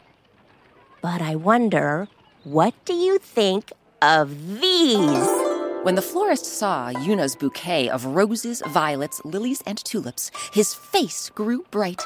But 1.01 1.23
I 1.23 1.35
wonder, 1.37 2.09
what 2.45 2.75
do 2.85 2.95
you 2.95 3.19
think 3.19 3.73
of 4.03 4.61
these? 4.61 5.29
When 5.83 5.95
the 5.95 6.03
florist 6.03 6.45
saw 6.45 6.91
Yuna's 6.91 7.35
bouquet 7.35 7.89
of 7.89 8.05
roses, 8.05 8.63
violets, 8.67 9.23
lilies, 9.25 9.63
and 9.67 9.83
tulips, 9.83 10.31
his 10.53 10.75
face 10.75 11.31
grew 11.31 11.65
bright. 11.71 12.03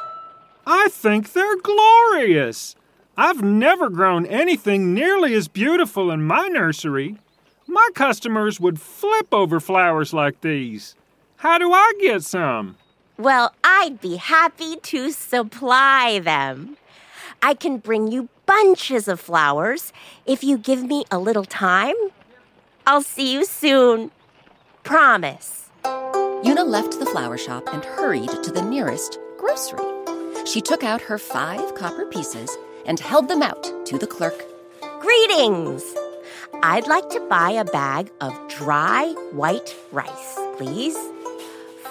I 0.66 0.88
think 0.90 1.32
they're 1.32 1.56
glorious. 1.56 2.76
I've 3.16 3.42
never 3.42 3.90
grown 3.90 4.26
anything 4.26 4.92
nearly 4.92 5.35
as 5.35 5.47
beautiful 5.47 6.11
in 6.11 6.25
my 6.25 6.49
nursery. 6.49 7.16
My 7.66 7.88
customers 7.94 8.59
would 8.59 8.80
flip 8.80 9.28
over 9.33 9.61
flowers 9.61 10.12
like 10.12 10.40
these. 10.40 10.97
How 11.37 11.59
do 11.59 11.73
I 11.73 11.92
get 12.00 12.25
some? 12.25 12.76
Well, 13.16 13.54
I'd 13.62 14.00
be 14.00 14.16
happy 14.16 14.76
to 14.76 15.12
supply 15.12 16.18
them. 16.18 16.76
I 17.40 17.54
can 17.54 17.78
bring 17.78 18.11
you 18.11 18.28
bunches 18.47 19.06
of 19.06 19.21
flowers 19.21 19.92
if 20.26 20.42
you 20.42 20.59
give 20.59 20.83
me 20.83 21.04
a 21.11 21.18
little 21.18 21.44
time. 21.44 21.94
I'll 22.85 23.02
see 23.02 23.33
you 23.33 23.44
soon. 23.44 24.11
Promise. 24.83 25.71
Yuna 25.85 26.66
left 26.66 26.99
the 26.99 27.06
flower 27.06 27.38
shop 27.38 27.68
and 27.73 27.85
hurried 27.85 28.30
to 28.42 28.50
the 28.50 28.62
nearest 28.62 29.18
grocery. 29.38 29.85
She 30.47 30.61
took 30.61 30.83
out 30.83 31.00
her 31.02 31.16
five 31.16 31.75
copper 31.76 32.06
pieces 32.06 32.50
and 32.87 33.00
held 33.00 33.29
them 33.29 33.43
out 33.43 33.71
to 33.87 33.99
the 33.99 34.07
clerk. 34.07 34.45
Greetings! 35.00 35.83
I'd 36.62 36.87
like 36.87 37.09
to 37.11 37.21
buy 37.29 37.50
a 37.50 37.64
bag 37.64 38.11
of 38.21 38.33
dry 38.49 39.12
white 39.33 39.75
rice, 39.93 40.38
please. 40.57 40.97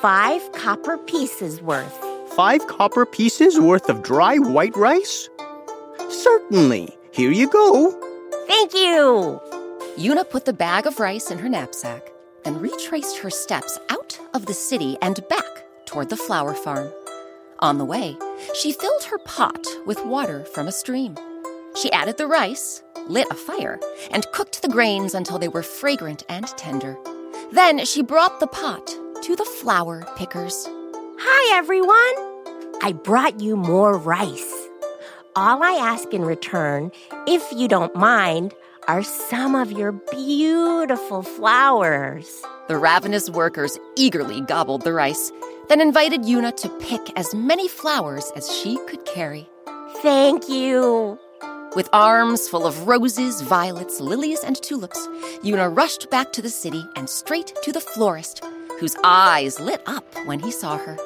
Five 0.02 0.52
copper 0.52 0.98
pieces 0.98 1.62
worth. 1.62 1.98
Five 2.36 2.66
copper 2.68 3.06
pieces 3.06 3.60
worth 3.60 3.90
of 3.90 4.02
dry 4.02 4.38
white 4.38 4.76
rice? 4.76 5.30
Certainly. 6.10 6.98
Here 7.12 7.32
you 7.32 7.48
go. 7.48 7.92
Thank 8.48 8.74
you! 8.74 9.40
Yuna 9.98 10.28
put 10.28 10.46
the 10.46 10.54
bag 10.54 10.88
of 10.88 11.00
rice 11.00 11.30
in 11.30 11.38
her 11.38 11.48
knapsack, 11.48 12.12
then 12.44 12.60
retraced 12.60 13.20
her 13.20 13.30
steps 13.30 13.78
out 13.90 14.20
of 14.34 14.48
the 14.48 14.54
city 14.54 14.98
and 15.02 15.26
back 15.30 15.64
toward 15.86 16.10
the 16.10 16.18
flower 16.18 16.56
farm. 16.56 16.92
On 17.60 17.78
the 17.78 17.86
way, 17.86 18.18
she 18.56 18.72
filled 18.72 19.04
her 19.04 19.18
pot 19.20 19.66
with 19.86 20.06
water 20.06 20.46
from 20.46 20.68
a 20.68 20.72
stream. 20.72 21.16
She 21.82 21.92
added 21.92 22.18
the 22.18 22.28
rice, 22.28 22.84
lit 23.08 23.28
a 23.32 23.36
fire, 23.36 23.80
and 24.12 24.26
cooked 24.32 24.62
the 24.62 24.68
grains 24.68 25.14
until 25.14 25.40
they 25.40 25.48
were 25.48 25.64
fragrant 25.64 26.24
and 26.30 26.48
tender. 26.58 26.98
Then 27.52 27.86
she 27.86 28.02
brought 28.02 28.40
the 28.40 28.48
pot 28.48 28.88
to 29.24 29.36
the 29.36 29.46
flower 29.46 30.06
pickers. 30.16 30.68
Hi, 31.20 31.58
everyone! 31.58 32.34
I 32.82 32.92
brought 32.92 33.40
you 33.40 33.56
more 33.56 33.98
rice. 33.98 34.68
All 35.36 35.64
I 35.64 35.72
ask 35.72 36.14
in 36.14 36.24
return, 36.24 36.92
if 37.26 37.44
you 37.52 37.68
don't 37.68 37.96
mind, 37.96 38.54
are 38.88 39.04
some 39.04 39.56
of 39.56 39.72
your 39.72 39.94
beautiful 40.12 41.24
flowers. 41.24 42.44
The 42.70 42.78
ravenous 42.78 43.30
workers 43.30 43.78
eagerly 43.98 44.40
gobbled 44.40 44.84
the 44.84 44.94
rice, 44.94 45.32
then 45.68 45.82
invited 45.82 46.22
Yuna 46.22 46.56
to 46.58 46.70
pick 46.80 47.02
as 47.20 47.36
many 47.36 47.68
flowers 47.68 48.32
as 48.38 48.50
she 48.50 48.78
could 48.88 49.06
carry. 49.06 49.50
Thank 50.02 50.48
you. 50.48 51.20
With 51.76 51.90
arms 51.92 52.48
full 52.48 52.66
of 52.66 52.88
roses, 52.88 53.42
violets, 53.42 54.00
lilies, 54.00 54.44
and 54.44 54.56
tulips, 54.56 55.08
Yuna 55.44 55.76
rushed 55.76 56.10
back 56.10 56.32
to 56.34 56.42
the 56.42 56.50
city 56.50 56.86
and 56.96 57.10
straight 57.10 57.52
to 57.64 57.74
the 57.74 57.82
florist, 57.82 58.46
whose 58.80 58.96
eyes 59.04 59.60
lit 59.60 59.82
up 59.86 60.06
when 60.26 60.40
he 60.40 60.52
saw 60.52 60.78
her. 60.78 60.98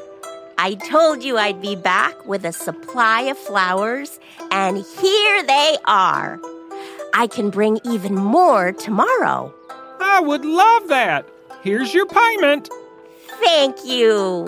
I 0.59 0.75
told 0.75 1.23
you 1.23 1.37
I'd 1.37 1.61
be 1.61 1.75
back 1.75 2.25
with 2.27 2.45
a 2.45 2.51
supply 2.51 3.21
of 3.21 3.37
flowers, 3.37 4.19
and 4.51 4.77
here 4.99 5.43
they 5.43 5.77
are. 5.85 6.39
I 7.13 7.27
can 7.27 7.49
bring 7.49 7.79
even 7.83 8.13
more 8.13 8.73
tomorrow. 8.73 9.53
I 9.99 10.19
would 10.19 10.45
love 10.45 10.87
that. 10.89 11.25
Here's 11.67 11.93
your 11.93 12.05
payment. 12.05 12.69
Thank 13.43 13.83
you. 13.83 14.47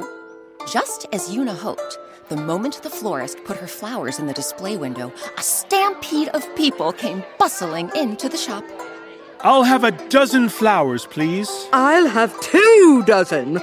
Just 0.72 1.06
as 1.12 1.28
Yuna 1.28 1.54
hoped, 1.54 2.00
the 2.30 2.38
moment 2.38 2.82
the 2.82 2.90
florist 2.90 3.44
put 3.44 3.58
her 3.58 3.68
flowers 3.68 4.20
in 4.20 4.28
the 4.28 4.34
display 4.34 4.78
window, 4.78 5.12
a 5.38 5.44
stampede 5.44 6.30
of 6.30 6.56
people 6.56 6.94
came 6.94 7.26
bustling 7.38 7.92
into 7.94 8.30
the 8.30 8.38
shop. 8.38 8.64
I'll 9.42 9.64
have 9.64 9.84
a 9.84 9.92
dozen 10.08 10.48
flowers, 10.48 11.06
please. 11.08 11.50
I'll 11.74 12.08
have 12.08 12.40
two 12.40 13.04
dozen. 13.06 13.56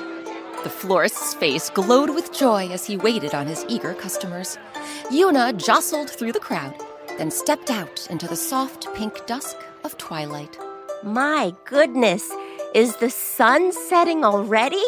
The 0.62 0.68
florist's 0.68 1.32
face 1.32 1.70
glowed 1.70 2.10
with 2.10 2.34
joy 2.34 2.68
as 2.68 2.84
he 2.84 2.98
waited 2.98 3.34
on 3.34 3.46
his 3.46 3.64
eager 3.70 3.94
customers. 3.94 4.58
Yuna 5.04 5.56
jostled 5.56 6.10
through 6.10 6.32
the 6.32 6.40
crowd, 6.40 6.74
then 7.16 7.30
stepped 7.30 7.70
out 7.70 8.06
into 8.10 8.28
the 8.28 8.36
soft 8.36 8.86
pink 8.94 9.24
dusk 9.24 9.56
of 9.82 9.96
twilight. 9.96 10.58
My 11.02 11.54
goodness, 11.64 12.30
is 12.74 12.96
the 12.96 13.10
sun 13.10 13.72
setting 13.72 14.24
already? 14.24 14.84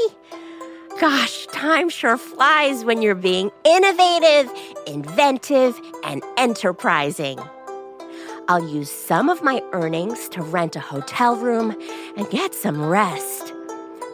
Gosh, 1.00 1.46
time 1.46 1.88
sure 1.88 2.16
flies 2.16 2.84
when 2.84 3.02
you're 3.02 3.14
being 3.14 3.50
innovative, 3.64 4.50
inventive, 4.86 5.80
and 6.04 6.22
enterprising. 6.36 7.38
I'll 8.48 8.66
use 8.68 8.90
some 8.90 9.28
of 9.28 9.42
my 9.42 9.62
earnings 9.72 10.28
to 10.30 10.42
rent 10.42 10.74
a 10.74 10.80
hotel 10.80 11.36
room 11.36 11.76
and 12.16 12.28
get 12.30 12.54
some 12.54 12.82
rest. 12.82 13.52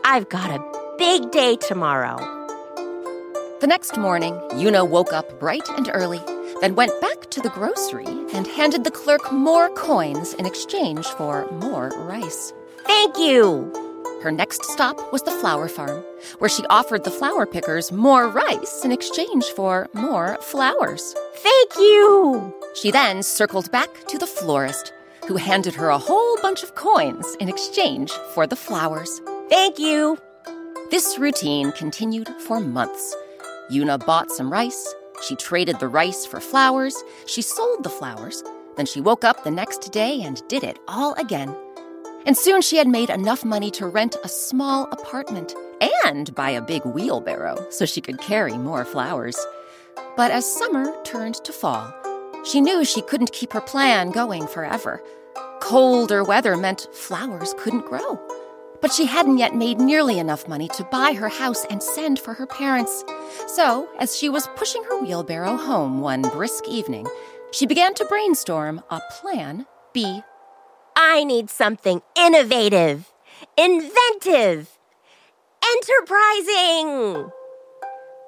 I've 0.04 0.28
got 0.28 0.50
a 0.50 0.96
big 0.98 1.30
day 1.30 1.56
tomorrow. 1.56 2.16
The 3.60 3.66
next 3.66 3.96
morning, 3.96 4.34
Yuna 4.50 4.86
woke 4.86 5.12
up 5.12 5.40
bright 5.40 5.66
and 5.70 5.88
early, 5.94 6.20
then 6.64 6.74
went 6.74 6.98
back 6.98 7.28
to 7.28 7.42
the 7.42 7.50
grocery 7.50 8.06
and 8.32 8.46
handed 8.46 8.84
the 8.84 8.90
clerk 8.90 9.30
more 9.30 9.68
coins 9.74 10.32
in 10.32 10.46
exchange 10.46 11.04
for 11.08 11.46
more 11.60 11.90
rice. 12.06 12.54
Thank 12.86 13.18
you. 13.18 13.70
Her 14.22 14.32
next 14.32 14.64
stop 14.64 15.12
was 15.12 15.20
the 15.24 15.30
flower 15.30 15.68
farm, 15.68 16.02
where 16.38 16.48
she 16.48 16.64
offered 16.70 17.04
the 17.04 17.10
flower 17.10 17.44
pickers 17.44 17.92
more 17.92 18.30
rice 18.30 18.82
in 18.82 18.92
exchange 18.92 19.44
for 19.54 19.90
more 19.92 20.38
flowers. 20.40 21.14
Thank 21.34 21.76
you. 21.76 22.54
She 22.74 22.90
then 22.90 23.22
circled 23.22 23.70
back 23.70 23.90
to 24.08 24.16
the 24.16 24.26
florist, 24.26 24.90
who 25.28 25.36
handed 25.36 25.74
her 25.74 25.90
a 25.90 25.98
whole 25.98 26.38
bunch 26.40 26.62
of 26.62 26.76
coins 26.76 27.36
in 27.40 27.50
exchange 27.50 28.10
for 28.32 28.46
the 28.46 28.56
flowers. 28.56 29.20
Thank 29.50 29.78
you. 29.78 30.16
This 30.90 31.18
routine 31.18 31.72
continued 31.72 32.30
for 32.46 32.58
months. 32.58 33.14
Yuna 33.70 33.98
bought 34.06 34.30
some 34.30 34.50
rice, 34.50 34.94
she 35.22 35.36
traded 35.36 35.80
the 35.80 35.88
rice 35.88 36.26
for 36.26 36.40
flowers, 36.40 37.02
she 37.26 37.42
sold 37.42 37.82
the 37.82 37.90
flowers, 37.90 38.42
then 38.76 38.86
she 38.86 39.00
woke 39.00 39.24
up 39.24 39.44
the 39.44 39.50
next 39.50 39.92
day 39.92 40.22
and 40.22 40.46
did 40.48 40.64
it 40.64 40.78
all 40.88 41.14
again. 41.14 41.54
And 42.26 42.36
soon 42.36 42.62
she 42.62 42.76
had 42.76 42.88
made 42.88 43.10
enough 43.10 43.44
money 43.44 43.70
to 43.72 43.86
rent 43.86 44.16
a 44.24 44.28
small 44.28 44.84
apartment 44.90 45.54
and 46.04 46.34
buy 46.34 46.50
a 46.50 46.62
big 46.62 46.84
wheelbarrow 46.84 47.66
so 47.70 47.84
she 47.84 48.00
could 48.00 48.18
carry 48.18 48.56
more 48.56 48.84
flowers. 48.84 49.38
But 50.16 50.30
as 50.30 50.50
summer 50.50 50.92
turned 51.04 51.36
to 51.44 51.52
fall, 51.52 51.92
she 52.44 52.60
knew 52.60 52.84
she 52.84 53.02
couldn't 53.02 53.32
keep 53.32 53.52
her 53.52 53.60
plan 53.60 54.10
going 54.10 54.46
forever. 54.46 55.02
Colder 55.60 56.24
weather 56.24 56.56
meant 56.56 56.88
flowers 56.92 57.54
couldn't 57.58 57.86
grow. 57.86 58.20
But 58.80 58.92
she 58.92 59.06
hadn't 59.06 59.38
yet 59.38 59.54
made 59.54 59.78
nearly 59.78 60.18
enough 60.18 60.46
money 60.46 60.68
to 60.68 60.84
buy 60.84 61.14
her 61.14 61.28
house 61.28 61.64
and 61.66 61.82
send 61.82 62.18
for 62.18 62.34
her 62.34 62.46
parents. 62.46 63.04
So, 63.46 63.88
as 63.98 64.16
she 64.16 64.28
was 64.28 64.48
pushing 64.56 64.84
her 64.84 65.00
wheelbarrow 65.00 65.56
home 65.56 66.00
one 66.00 66.22
brisk 66.22 66.68
evening, 66.68 67.06
she 67.52 67.66
began 67.66 67.94
to 67.94 68.04
brainstorm 68.04 68.82
a 68.90 69.00
plan 69.10 69.66
B. 69.92 70.22
I 70.96 71.24
need 71.24 71.50
something 71.50 72.02
innovative, 72.16 73.12
inventive, 73.56 74.78
enterprising. 75.64 77.30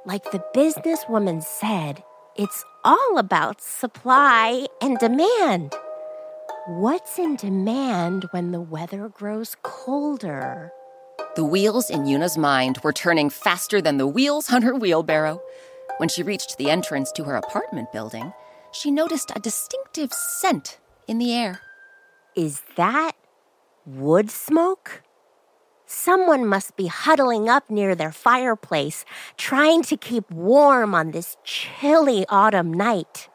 Like 0.04 0.30
the 0.30 0.42
businesswoman 0.54 1.42
said, 1.42 2.02
it's 2.36 2.64
all 2.84 3.18
about 3.18 3.60
supply 3.60 4.66
and 4.80 4.98
demand. 4.98 5.74
What's 6.66 7.16
in 7.16 7.36
demand 7.36 8.26
when 8.32 8.50
the 8.50 8.60
weather 8.60 9.08
grows 9.08 9.56
colder? 9.62 10.72
The 11.36 11.44
wheels 11.44 11.90
in 11.90 12.06
Yuna's 12.06 12.36
mind 12.36 12.78
were 12.82 12.92
turning 12.92 13.30
faster 13.30 13.80
than 13.80 13.98
the 13.98 14.06
wheels 14.08 14.52
on 14.52 14.62
her 14.62 14.74
wheelbarrow. 14.74 15.40
When 15.98 16.08
she 16.08 16.24
reached 16.24 16.58
the 16.58 16.68
entrance 16.68 17.12
to 17.12 17.22
her 17.22 17.36
apartment 17.36 17.92
building, 17.92 18.32
she 18.72 18.90
noticed 18.90 19.30
a 19.36 19.38
distinctive 19.38 20.12
scent 20.12 20.80
in 21.06 21.18
the 21.18 21.32
air. 21.32 21.60
Is 22.34 22.62
that 22.74 23.12
wood 23.86 24.28
smoke? 24.28 25.04
Someone 25.86 26.44
must 26.44 26.76
be 26.76 26.88
huddling 26.88 27.48
up 27.48 27.70
near 27.70 27.94
their 27.94 28.10
fireplace, 28.10 29.04
trying 29.36 29.84
to 29.84 29.96
keep 29.96 30.28
warm 30.32 30.96
on 30.96 31.12
this 31.12 31.36
chilly 31.44 32.26
autumn 32.28 32.74
night. 32.74 33.28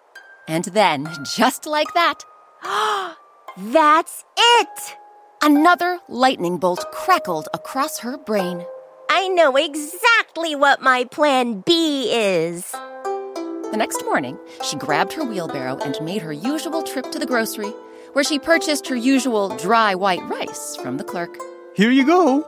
And 0.50 0.66
then, 0.66 1.10
just 1.34 1.66
like 1.66 1.94
that, 1.94 2.26
That's 3.58 4.24
it! 4.38 4.98
another 5.42 6.00
lightning 6.08 6.58
bolt 6.58 6.86
crackled 6.92 7.50
across 7.54 8.00
her 8.00 8.18
brain. 8.18 8.64
I 9.10 9.28
know 9.28 9.56
exactly 9.56 10.56
what 10.56 10.82
my 10.82 11.06
plan 11.06 11.62
B 11.66 12.12
is. 12.14 12.72
The 12.72 13.78
next 13.78 14.04
morning, 14.06 14.38
she 14.64 14.78
grabbed 14.78 15.14
her 15.14 15.24
wheelbarrow 15.24 15.78
and 15.80 16.00
made 16.02 16.22
her 16.22 16.32
usual 16.32 16.84
trip 16.84 17.12
to 17.12 17.20
the 17.20 17.26
grocery, 17.26 17.74
where 18.14 18.24
she 18.24 18.38
purchased 18.38 18.88
her 18.88 18.96
usual 18.96 19.56
dry 19.58 19.96
white 19.96 20.24
rice 20.30 20.76
from 20.76 20.98
the 20.98 21.04
clerk. 21.04 21.38
Here 21.76 21.92
you 21.92 22.06
go. 22.06 22.44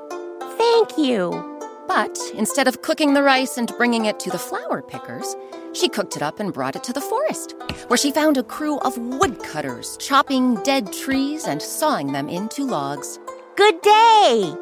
Thank 0.57 0.97
you. 0.97 1.49
But 1.87 2.17
instead 2.35 2.67
of 2.67 2.81
cooking 2.81 3.13
the 3.13 3.23
rice 3.23 3.57
and 3.57 3.71
bringing 3.77 4.05
it 4.05 4.19
to 4.21 4.29
the 4.29 4.39
flower 4.39 4.81
pickers, 4.81 5.35
she 5.73 5.89
cooked 5.89 6.15
it 6.15 6.21
up 6.21 6.39
and 6.39 6.53
brought 6.53 6.75
it 6.75 6.83
to 6.85 6.93
the 6.93 7.01
forest, 7.01 7.55
where 7.87 7.97
she 7.97 8.11
found 8.11 8.37
a 8.37 8.43
crew 8.43 8.79
of 8.79 8.97
woodcutters 8.97 9.97
chopping 9.97 10.55
dead 10.63 10.93
trees 10.93 11.45
and 11.45 11.61
sawing 11.61 12.11
them 12.11 12.29
into 12.29 12.63
logs. 12.63 13.19
Good 13.55 13.81
day. 13.81 14.55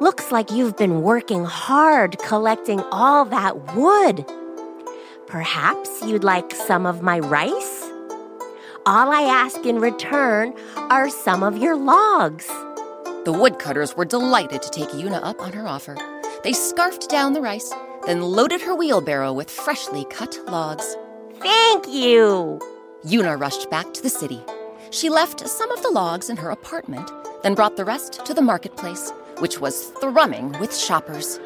Looks 0.00 0.32
like 0.32 0.50
you've 0.50 0.76
been 0.76 1.02
working 1.02 1.44
hard 1.44 2.18
collecting 2.18 2.80
all 2.92 3.24
that 3.26 3.74
wood. 3.74 4.24
Perhaps 5.26 6.02
you'd 6.04 6.24
like 6.24 6.52
some 6.52 6.84
of 6.84 7.00
my 7.00 7.18
rice? 7.20 7.82
All 8.86 9.10
I 9.10 9.22
ask 9.22 9.64
in 9.64 9.78
return 9.78 10.52
are 10.76 11.08
some 11.08 11.42
of 11.42 11.56
your 11.56 11.76
logs. 11.76 12.46
The 13.24 13.32
woodcutters 13.32 13.96
were 13.96 14.04
delighted 14.04 14.60
to 14.60 14.70
take 14.70 14.90
Yuna 14.90 15.20
up 15.22 15.40
on 15.40 15.54
her 15.54 15.66
offer. 15.66 15.96
They 16.42 16.52
scarfed 16.52 17.08
down 17.08 17.32
the 17.32 17.40
rice, 17.40 17.72
then 18.06 18.22
loaded 18.22 18.60
her 18.60 18.74
wheelbarrow 18.74 19.32
with 19.32 19.50
freshly 19.50 20.04
cut 20.06 20.38
logs. 20.46 20.96
Thank 21.40 21.88
you. 21.88 22.60
Yuna 23.04 23.38
rushed 23.38 23.70
back 23.70 23.92
to 23.94 24.02
the 24.02 24.08
city. 24.08 24.42
She 24.90 25.10
left 25.10 25.46
some 25.48 25.70
of 25.70 25.82
the 25.82 25.90
logs 25.90 26.30
in 26.30 26.36
her 26.36 26.50
apartment, 26.50 27.10
then 27.42 27.54
brought 27.54 27.76
the 27.76 27.84
rest 27.84 28.24
to 28.24 28.34
the 28.34 28.42
marketplace, 28.42 29.12
which 29.38 29.60
was 29.60 29.90
thrumming 30.00 30.58
with 30.60 30.76
shoppers. 30.76 31.40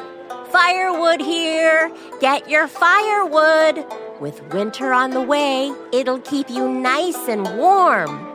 Firewood 0.52 1.20
here. 1.20 1.92
Get 2.20 2.48
your 2.48 2.68
firewood. 2.68 3.84
With 4.20 4.42
winter 4.52 4.92
on 4.92 5.10
the 5.10 5.22
way, 5.22 5.72
it'll 5.92 6.20
keep 6.20 6.50
you 6.50 6.68
nice 6.68 7.28
and 7.28 7.56
warm. 7.56 8.34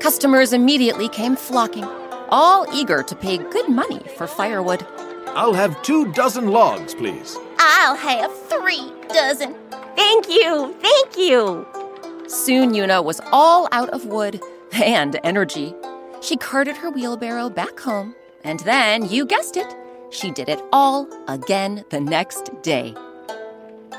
Customers 0.00 0.52
immediately 0.52 1.08
came 1.08 1.36
flocking, 1.36 1.84
all 2.30 2.66
eager 2.74 3.02
to 3.02 3.14
pay 3.16 3.38
good 3.38 3.68
money 3.68 4.00
for 4.16 4.26
firewood. 4.26 4.86
I'll 5.28 5.54
have 5.54 5.82
two 5.82 6.12
dozen 6.12 6.48
logs, 6.48 6.94
please. 6.94 7.36
I'll 7.58 7.96
have 7.96 8.32
three 8.48 8.92
dozen. 9.08 9.54
Thank 9.96 10.28
you. 10.28 10.74
Thank 10.80 11.16
you. 11.16 11.66
Soon 12.28 12.72
Yuna 12.72 13.02
was 13.02 13.20
all 13.32 13.68
out 13.72 13.90
of 13.90 14.06
wood 14.06 14.40
and 14.72 15.18
energy. 15.24 15.74
She 16.20 16.36
carted 16.36 16.76
her 16.76 16.90
wheelbarrow 16.90 17.48
back 17.48 17.80
home, 17.80 18.14
and 18.44 18.60
then, 18.60 19.08
you 19.08 19.24
guessed 19.24 19.56
it, 19.56 19.74
she 20.10 20.30
did 20.30 20.48
it 20.48 20.60
all 20.72 21.08
again 21.28 21.84
the 21.90 22.00
next 22.00 22.50
day. 22.62 22.94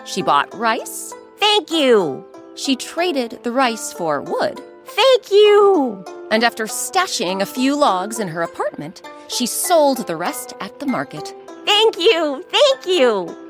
She 0.06 0.22
bought 0.22 0.54
rice. 0.54 1.14
Thank 1.38 1.72
you. 1.72 2.26
She 2.56 2.76
traded 2.76 3.40
the 3.44 3.52
rice 3.52 3.94
for 3.94 4.22
wood. 4.22 4.62
Thank 4.86 5.32
you. 5.32 6.04
And 6.32 6.44
after 6.44 6.66
stashing 6.66 7.42
a 7.42 7.46
few 7.46 7.76
logs 7.76 8.20
in 8.20 8.28
her 8.28 8.42
apartment, 8.42 9.02
she 9.28 9.46
sold 9.46 10.06
the 10.06 10.18
rest 10.18 10.54
at 10.60 10.80
the 10.80 10.86
market. 10.86 11.34
Thank 11.66 11.98
you. 11.98 12.44
Thank 12.50 12.86
you. 12.86 13.49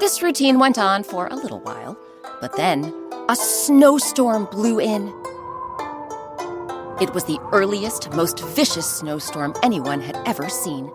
This 0.00 0.22
routine 0.22 0.58
went 0.58 0.78
on 0.78 1.04
for 1.04 1.26
a 1.26 1.36
little 1.36 1.60
while, 1.60 1.96
but 2.40 2.56
then 2.56 2.92
a 3.28 3.36
snowstorm 3.36 4.46
blew 4.46 4.80
in. 4.80 5.08
It 7.00 7.12
was 7.14 7.24
the 7.24 7.38
earliest, 7.52 8.10
most 8.12 8.40
vicious 8.40 8.86
snowstorm 8.86 9.54
anyone 9.62 10.00
had 10.00 10.16
ever 10.26 10.48
seen. 10.48 10.90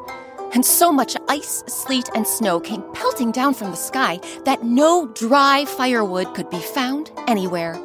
And 0.53 0.65
so 0.65 0.91
much 0.91 1.15
ice, 1.29 1.63
sleet, 1.67 2.09
and 2.15 2.25
snow 2.25 2.59
came 2.59 2.81
pelting 2.93 3.31
down 3.31 3.53
from 3.53 3.71
the 3.71 3.77
sky 3.77 4.19
that 4.45 4.63
no 4.63 5.07
dry 5.07 5.65
firewood 5.65 6.33
could 6.33 6.49
be 6.49 6.59
found 6.59 7.11
anywhere. 7.27 7.77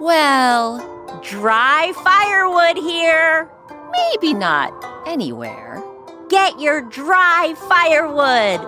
Well, 0.00 0.78
Dry 1.22 1.92
firewood 2.04 2.76
here. 2.76 3.50
maybe 3.90 4.34
not 4.34 4.72
anywhere. 5.06 5.82
Get 6.28 6.60
your 6.60 6.82
dry 6.82 7.54
firewood. 7.68 8.60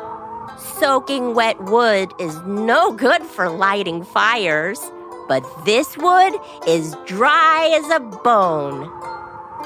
Soaking 0.81 1.35
wet 1.35 1.61
wood 1.65 2.11
is 2.19 2.41
no 2.47 2.91
good 2.91 3.23
for 3.23 3.51
lighting 3.51 4.03
fires, 4.03 4.81
but 5.29 5.45
this 5.67 5.95
wood 5.99 6.33
is 6.67 6.97
dry 7.05 7.71
as 7.75 7.91
a 7.91 8.01
bone. 8.01 8.91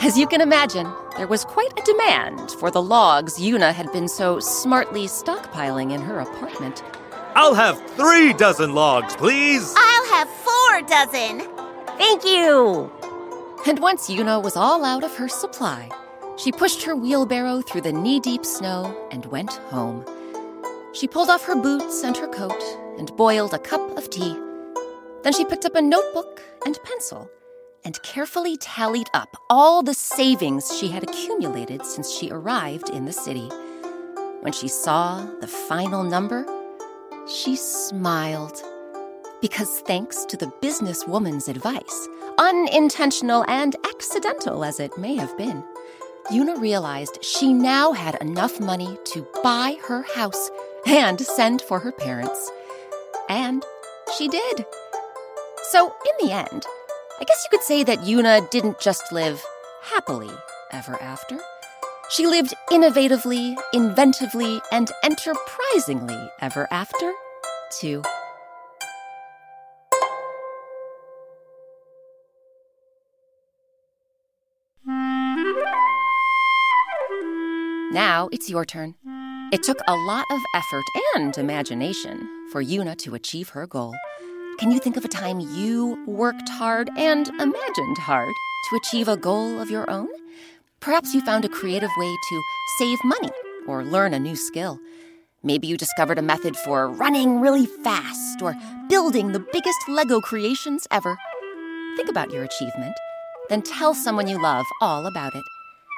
As 0.02 0.18
you 0.18 0.26
can 0.26 0.40
imagine, 0.40 0.92
there 1.16 1.28
was 1.28 1.44
quite 1.44 1.70
a 1.78 1.82
demand 1.84 2.50
for 2.58 2.68
the 2.68 2.82
logs 2.82 3.38
Yuna 3.38 3.72
had 3.72 3.92
been 3.92 4.08
so 4.08 4.40
smartly 4.40 5.04
stockpiling 5.04 5.92
in 5.92 6.00
her 6.00 6.18
apartment. 6.18 6.82
I'll 7.36 7.54
have 7.54 7.80
three 7.92 8.32
dozen 8.32 8.74
logs, 8.74 9.14
please. 9.14 9.72
I'll 9.76 10.06
have 10.16 10.28
four 10.28 10.82
dozen. 10.82 11.48
Thank 11.96 12.24
you. 12.24 12.90
And 13.68 13.78
once 13.78 14.10
Yuna 14.10 14.42
was 14.42 14.56
all 14.56 14.84
out 14.84 15.04
of 15.04 15.14
her 15.14 15.28
supply, 15.28 15.88
she 16.36 16.50
pushed 16.50 16.82
her 16.82 16.96
wheelbarrow 16.96 17.60
through 17.60 17.82
the 17.82 17.92
knee 17.92 18.18
deep 18.18 18.44
snow 18.44 18.92
and 19.12 19.24
went 19.26 19.52
home. 19.70 20.04
She 20.94 21.08
pulled 21.08 21.28
off 21.28 21.44
her 21.46 21.56
boots 21.56 22.04
and 22.04 22.16
her 22.16 22.28
coat 22.28 22.62
and 22.98 23.14
boiled 23.16 23.52
a 23.52 23.58
cup 23.58 23.98
of 23.98 24.10
tea. 24.10 24.36
Then 25.24 25.32
she 25.32 25.44
picked 25.44 25.64
up 25.64 25.74
a 25.74 25.82
notebook 25.82 26.40
and 26.64 26.78
pencil 26.84 27.28
and 27.84 28.00
carefully 28.02 28.56
tallied 28.56 29.08
up 29.12 29.36
all 29.50 29.82
the 29.82 29.92
savings 29.92 30.78
she 30.78 30.88
had 30.88 31.02
accumulated 31.02 31.84
since 31.84 32.12
she 32.12 32.30
arrived 32.30 32.90
in 32.90 33.06
the 33.06 33.12
city. 33.12 33.48
When 34.40 34.52
she 34.52 34.68
saw 34.68 35.26
the 35.40 35.48
final 35.48 36.04
number, 36.04 36.46
she 37.26 37.56
smiled. 37.56 38.62
Because 39.40 39.80
thanks 39.80 40.24
to 40.26 40.36
the 40.36 40.52
businesswoman's 40.62 41.48
advice, 41.48 42.08
unintentional 42.38 43.44
and 43.48 43.74
accidental 43.84 44.64
as 44.64 44.78
it 44.78 44.96
may 44.96 45.16
have 45.16 45.36
been, 45.36 45.64
Yuna 46.30 46.58
realized 46.58 47.22
she 47.22 47.52
now 47.52 47.92
had 47.92 48.14
enough 48.22 48.58
money 48.60 48.96
to 49.04 49.26
buy 49.42 49.76
her 49.86 50.02
house 50.14 50.50
and 50.86 51.20
send 51.20 51.62
for 51.62 51.78
her 51.80 51.92
parents. 51.92 52.50
And 53.28 53.64
she 54.16 54.28
did. 54.28 54.66
So, 55.70 55.86
in 55.86 56.26
the 56.26 56.32
end, 56.32 56.66
I 57.20 57.24
guess 57.24 57.44
you 57.44 57.56
could 57.56 57.64
say 57.64 57.84
that 57.84 58.00
Yuna 58.00 58.50
didn't 58.50 58.80
just 58.80 59.12
live 59.12 59.42
happily 59.82 60.30
ever 60.72 61.00
after. 61.00 61.38
She 62.10 62.26
lived 62.26 62.54
innovatively, 62.70 63.56
inventively, 63.74 64.60
and 64.70 64.90
enterprisingly 65.02 66.30
ever 66.40 66.68
after, 66.70 67.12
too. 67.70 68.02
Now 77.90 78.28
it's 78.32 78.50
your 78.50 78.64
turn. 78.64 78.96
It 79.52 79.62
took 79.62 79.78
a 79.86 79.94
lot 79.94 80.24
of 80.30 80.40
effort 80.54 80.84
and 81.14 81.36
imagination 81.38 82.28
for 82.50 82.62
Yuna 82.62 82.96
to 82.98 83.14
achieve 83.14 83.50
her 83.50 83.66
goal. 83.66 83.94
Can 84.58 84.70
you 84.70 84.78
think 84.78 84.96
of 84.96 85.04
a 85.04 85.08
time 85.08 85.38
you 85.40 86.02
worked 86.06 86.48
hard 86.48 86.90
and 86.96 87.28
imagined 87.28 87.98
hard 87.98 88.32
to 88.70 88.76
achieve 88.76 89.06
a 89.06 89.16
goal 89.16 89.60
of 89.60 89.70
your 89.70 89.88
own? 89.90 90.08
Perhaps 90.80 91.14
you 91.14 91.20
found 91.20 91.44
a 91.44 91.48
creative 91.48 91.90
way 91.96 92.16
to 92.28 92.42
save 92.78 92.98
money 93.04 93.30
or 93.66 93.84
learn 93.84 94.14
a 94.14 94.18
new 94.18 94.34
skill. 94.34 94.78
Maybe 95.42 95.66
you 95.66 95.76
discovered 95.76 96.18
a 96.18 96.22
method 96.22 96.56
for 96.56 96.88
running 96.88 97.40
really 97.40 97.66
fast 97.66 98.42
or 98.42 98.56
building 98.88 99.32
the 99.32 99.46
biggest 99.52 99.88
Lego 99.88 100.20
creations 100.20 100.86
ever. 100.90 101.18
Think 101.96 102.08
about 102.08 102.32
your 102.32 102.44
achievement, 102.44 102.94
then 103.48 103.62
tell 103.62 103.94
someone 103.94 104.26
you 104.26 104.42
love 104.42 104.66
all 104.80 105.06
about 105.06 105.34
it. 105.34 105.44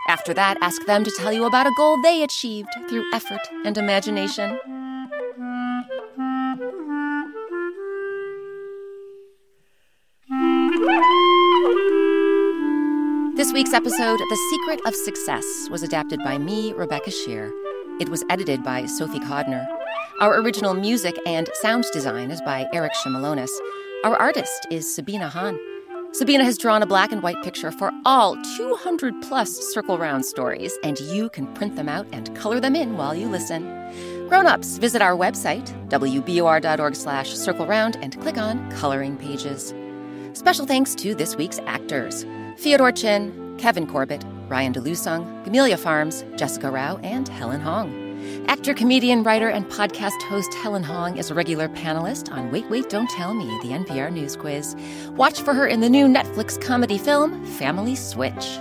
After 0.09 0.33
that, 0.35 0.57
ask 0.61 0.85
them 0.87 1.03
to 1.03 1.11
tell 1.19 1.33
you 1.33 1.47
about 1.47 1.67
a 1.67 1.73
goal 1.77 2.01
they 2.01 2.23
achieved 2.23 2.69
through 2.89 3.13
effort 3.13 3.41
and 3.65 3.77
imagination. 3.77 4.57
This 13.37 13.53
week's 13.53 13.75
episode, 13.75 14.19
The 14.19 14.49
Secret 14.51 14.81
of 14.87 14.95
Success, 14.95 15.69
was 15.71 15.83
adapted 15.83 16.21
by 16.25 16.39
me, 16.39 16.73
Rebecca 16.73 17.11
Sheir. 17.11 17.51
It 18.01 18.09
was 18.09 18.25
edited 18.31 18.63
by 18.63 18.87
Sophie 18.87 19.21
Codner. 19.21 19.67
Our 20.21 20.41
original 20.41 20.75
music 20.75 21.19
and 21.27 21.51
sound 21.61 21.85
design 21.93 22.31
is 22.31 22.41
by 22.41 22.67
Eric 22.73 22.93
Shimalonis. 23.05 23.51
Our 24.05 24.17
artist 24.17 24.67
is 24.71 24.95
Sabina 24.95 25.29
Hahn. 25.29 25.59
Sabina 26.17 26.45
has 26.45 26.57
drawn 26.57 26.83
a 26.83 26.87
black 26.87 27.13
and 27.13 27.23
white 27.23 27.43
picture 27.43 27.71
for 27.71 27.93
all 28.07 28.39
200 28.57 29.21
plus 29.21 29.55
Circle 29.75 29.99
Round 29.99 30.25
stories, 30.25 30.73
and 30.83 30.99
you 30.99 31.29
can 31.29 31.47
print 31.53 31.77
them 31.77 31.91
out 31.91 32.07
and 32.11 32.35
color 32.35 32.59
them 32.59 32.75
in 32.75 32.97
while 32.97 33.15
you 33.15 33.29
listen. 33.29 33.63
Grown-ups, 34.27 34.79
visit 34.79 35.03
our 35.03 35.15
website, 35.15 35.69
wbur.org 35.91 36.97
slash 36.97 37.35
circleround, 37.35 37.99
and 38.01 38.19
click 38.19 38.39
on 38.39 38.71
Coloring 38.71 39.19
Pages. 39.19 39.75
Special 40.33 40.65
thanks 40.65 40.95
to 40.95 41.15
this 41.15 41.37
week's 41.37 41.59
actors. 41.67 42.25
Theodore 42.57 42.93
Chin, 42.93 43.55
Kevin 43.59 43.87
Corbett, 43.87 44.25
Ryan 44.49 44.73
DeLusong, 44.73 45.45
Gamelia 45.45 45.79
Farms, 45.79 46.25
Jessica 46.37 46.71
Rao, 46.71 46.97
and 47.03 47.29
Helen 47.29 47.61
Hong. 47.61 48.06
Actor, 48.49 48.75
comedian, 48.75 49.23
writer, 49.23 49.49
and 49.49 49.67
podcast 49.67 50.21
host 50.23 50.53
Helen 50.55 50.83
Hong 50.83 51.17
is 51.17 51.31
a 51.31 51.35
regular 51.35 51.69
panelist 51.69 52.31
on 52.33 52.51
Wait, 52.51 52.69
Wait, 52.71 52.89
Don't 52.89 53.11
Tell 53.11 53.35
Me, 53.35 53.47
the 53.63 53.75
NPR 53.75 54.13
News 54.13 54.37
Quiz. 54.37 54.77
Watch 55.11 55.41
for 55.41 55.55
her 55.55 55.67
in 55.67 55.81
the 55.81 55.89
new 55.89 56.07
Netflix 56.07 56.61
comedy 56.61 56.99
film, 56.99 57.45
Family 57.45 57.95
Switch. 57.95 58.59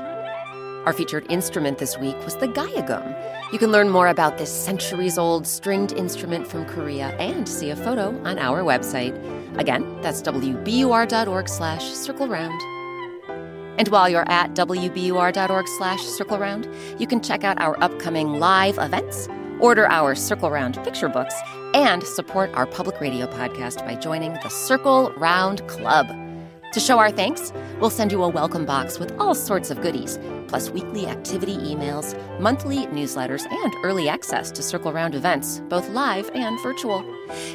Our 0.86 0.94
featured 0.94 1.26
instrument 1.32 1.80
this 1.80 1.98
week 1.98 2.16
was 2.24 2.36
the 2.36 2.48
gayageum. 2.48 3.52
You 3.52 3.58
can 3.58 3.72
learn 3.72 3.90
more 3.90 4.08
about 4.08 4.38
this 4.38 4.52
centuries 4.52 5.18
old 5.18 5.48
stringed 5.48 5.94
instrument 5.94 6.46
from 6.46 6.66
Korea 6.66 7.08
and 7.18 7.50
see 7.50 7.72
a 7.72 7.76
photo 7.76 8.10
on 8.24 8.38
our 8.38 8.62
website. 8.62 9.16
Again, 9.58 10.00
that's 10.02 10.22
wbur.org 10.22 11.50
slash 11.50 11.84
circle 11.92 12.28
round. 12.28 12.62
And 13.80 13.88
while 13.90 14.10
you're 14.10 14.30
at 14.30 14.54
wbur.org 14.54 15.68
slash 15.78 16.02
circle 16.04 16.38
round, 16.38 16.70
you 17.00 17.08
can 17.08 17.22
check 17.22 17.44
out 17.44 17.60
our 17.60 17.82
upcoming 17.84 18.40
live 18.40 18.78
events, 18.78 19.28
order 19.60 19.88
our 19.88 20.16
Circle 20.16 20.52
Round 20.52 20.82
picture 20.84 21.10
books, 21.10 21.36
and 21.74 22.04
support 22.04 22.52
our 22.54 22.66
public 22.66 23.00
radio 23.02 23.28
podcast 23.28 23.86
by 23.86 23.96
joining 23.96 24.34
the 24.34 24.50
Circle 24.50 25.12
Round 25.18 25.68
Club. 25.68 26.08
To 26.76 26.80
show 26.82 27.00
our 27.00 27.10
thanks, 27.10 27.54
we'll 27.80 27.90
send 27.90 28.12
you 28.12 28.22
a 28.22 28.28
welcome 28.28 28.66
box 28.66 29.00
with 29.00 29.18
all 29.18 29.34
sorts 29.34 29.72
of 29.72 29.82
goodies, 29.82 30.20
plus 30.50 30.70
weekly 30.70 31.08
activity 31.08 31.56
emails, 31.56 32.14
monthly 32.42 32.88
newsletters, 32.88 33.50
and 33.50 33.74
early 33.84 34.10
access 34.10 34.52
to 34.52 34.62
Circle 34.62 34.92
Round 34.92 35.16
events, 35.16 35.62
both 35.70 35.88
live 35.90 36.30
and 36.36 36.62
virtual. 36.62 37.06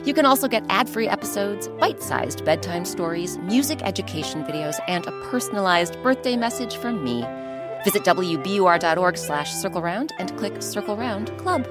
You 0.05 0.15
can 0.15 0.25
also 0.25 0.49
get 0.49 0.65
ad 0.71 0.89
free 0.89 1.07
episodes, 1.07 1.69
bite 1.69 2.03
sized 2.03 2.47
bedtime 2.47 2.87
stories, 2.87 3.37
music 3.39 3.83
education 3.83 4.43
videos, 4.45 4.81
and 4.89 5.07
a 5.07 5.13
personalized 5.25 6.03
birthday 6.03 6.37
message 6.37 6.77
from 6.77 7.05
me. 7.05 7.23
Visit 7.85 8.05
wbur.org 8.05 9.17
slash 9.17 9.53
circle 9.53 9.81
round 9.81 10.13
and 10.19 10.37
click 10.37 10.63
Circle 10.63 10.97
Round 10.97 11.37
Club. 11.39 11.65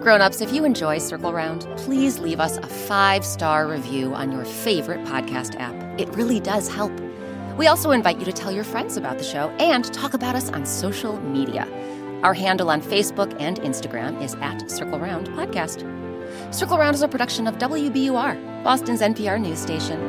Grown-ups, 0.00 0.40
if 0.40 0.52
you 0.52 0.64
enjoy 0.64 0.98
Circle 0.98 1.32
Round, 1.32 1.66
please 1.76 2.18
leave 2.18 2.40
us 2.40 2.56
a 2.56 2.66
five-star 2.66 3.68
review 3.68 4.14
on 4.14 4.32
your 4.32 4.44
favorite 4.44 5.04
podcast 5.04 5.58
app. 5.60 5.74
It 6.00 6.08
really 6.14 6.40
does 6.40 6.68
help. 6.68 6.92
We 7.56 7.66
also 7.66 7.90
invite 7.90 8.18
you 8.18 8.24
to 8.24 8.32
tell 8.32 8.50
your 8.50 8.64
friends 8.64 8.96
about 8.96 9.18
the 9.18 9.24
show 9.24 9.50
and 9.58 9.84
talk 9.92 10.14
about 10.14 10.34
us 10.34 10.50
on 10.50 10.66
social 10.66 11.20
media. 11.20 11.68
Our 12.22 12.34
handle 12.34 12.70
on 12.70 12.80
Facebook 12.80 13.34
and 13.40 13.60
Instagram 13.60 14.22
is 14.22 14.34
at 14.36 14.70
Circle 14.70 14.98
Round 14.98 15.28
Podcast. 15.28 15.82
Circle 16.54 16.78
Round 16.78 16.94
is 16.94 17.02
a 17.02 17.08
production 17.08 17.46
of 17.46 17.58
WBUR, 17.58 18.64
Boston's 18.64 19.00
NPR 19.00 19.40
news 19.40 19.58
station. 19.58 20.00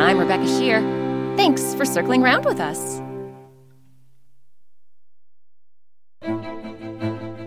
I'm 0.00 0.18
Rebecca 0.18 0.44
Sheir. 0.44 0.99
Thanks 1.36 1.74
for 1.74 1.84
circling 1.84 2.22
round 2.22 2.44
with 2.44 2.60
us. 2.60 3.00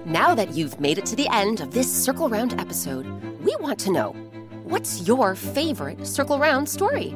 Now 0.06 0.36
that 0.36 0.54
you've 0.54 0.80
made 0.80 0.98
it 0.98 1.06
to 1.08 1.16
the 1.16 1.28
end 1.30 1.60
of 1.60 1.72
this 1.72 1.92
Circle 1.92 2.30
Round 2.30 2.60
episode, 2.60 3.08
we 3.44 3.56
want 3.60 3.80
to 3.80 3.92
know 3.92 4.12
what's 4.64 5.08
your 5.08 5.36
favorite 5.36 6.06
Circle 6.06 6.40
Round 6.40 6.68
story? 6.70 7.16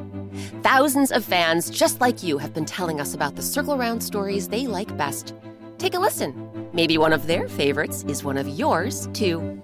Thousands 0.62 1.12
of 1.12 1.24
fans 1.24 1.70
just 1.70 2.00
like 2.00 2.22
you 2.22 2.38
have 2.38 2.52
been 2.52 2.64
telling 2.64 3.00
us 3.00 3.14
about 3.14 3.36
the 3.36 3.42
Circle 3.42 3.78
Round 3.78 4.02
stories 4.02 4.48
they 4.48 4.66
like 4.66 4.96
best. 4.96 5.34
Take 5.78 5.94
a 5.94 5.98
listen. 5.98 6.68
Maybe 6.72 6.98
one 6.98 7.12
of 7.12 7.26
their 7.26 7.48
favorites 7.48 8.04
is 8.08 8.24
one 8.24 8.36
of 8.36 8.48
yours, 8.48 9.08
too. 9.12 9.62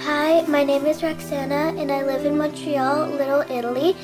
Hi, 0.00 0.42
my 0.42 0.62
name 0.62 0.86
is 0.86 1.02
Roxana, 1.02 1.74
and 1.76 1.90
I 1.90 2.04
live 2.04 2.24
in 2.24 2.38
Montreal, 2.38 3.08
Little 3.08 3.40
Italy. 3.50 3.96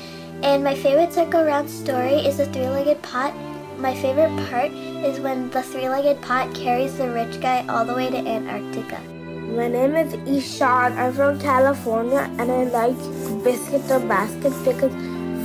And 0.45 0.63
my 0.63 0.75
favorite 0.75 1.11
Circle 1.11 1.43
Round 1.43 1.67
story 1.67 2.21
is 2.21 2.37
the 2.37 2.45
three 2.45 2.67
legged 2.67 3.01
pot. 3.01 3.33
My 3.79 3.95
favorite 3.95 4.29
part 4.47 4.71
is 4.71 5.19
when 5.19 5.49
the 5.49 5.63
three 5.63 5.89
legged 5.89 6.21
pot 6.21 6.53
carries 6.53 6.99
the 6.99 7.09
rich 7.09 7.41
guy 7.41 7.65
all 7.67 7.83
the 7.83 7.95
way 7.95 8.11
to 8.11 8.17
Antarctica. 8.17 9.01
My 9.57 9.67
name 9.67 9.95
is 9.95 10.13
Ishan. 10.13 10.99
I'm 10.99 11.13
from 11.13 11.39
California 11.39 12.29
and 12.37 12.51
I 12.51 12.63
like 12.65 13.43
biscuit 13.43 13.89
or 13.89 13.99
basket 14.01 14.53
because 14.63 14.93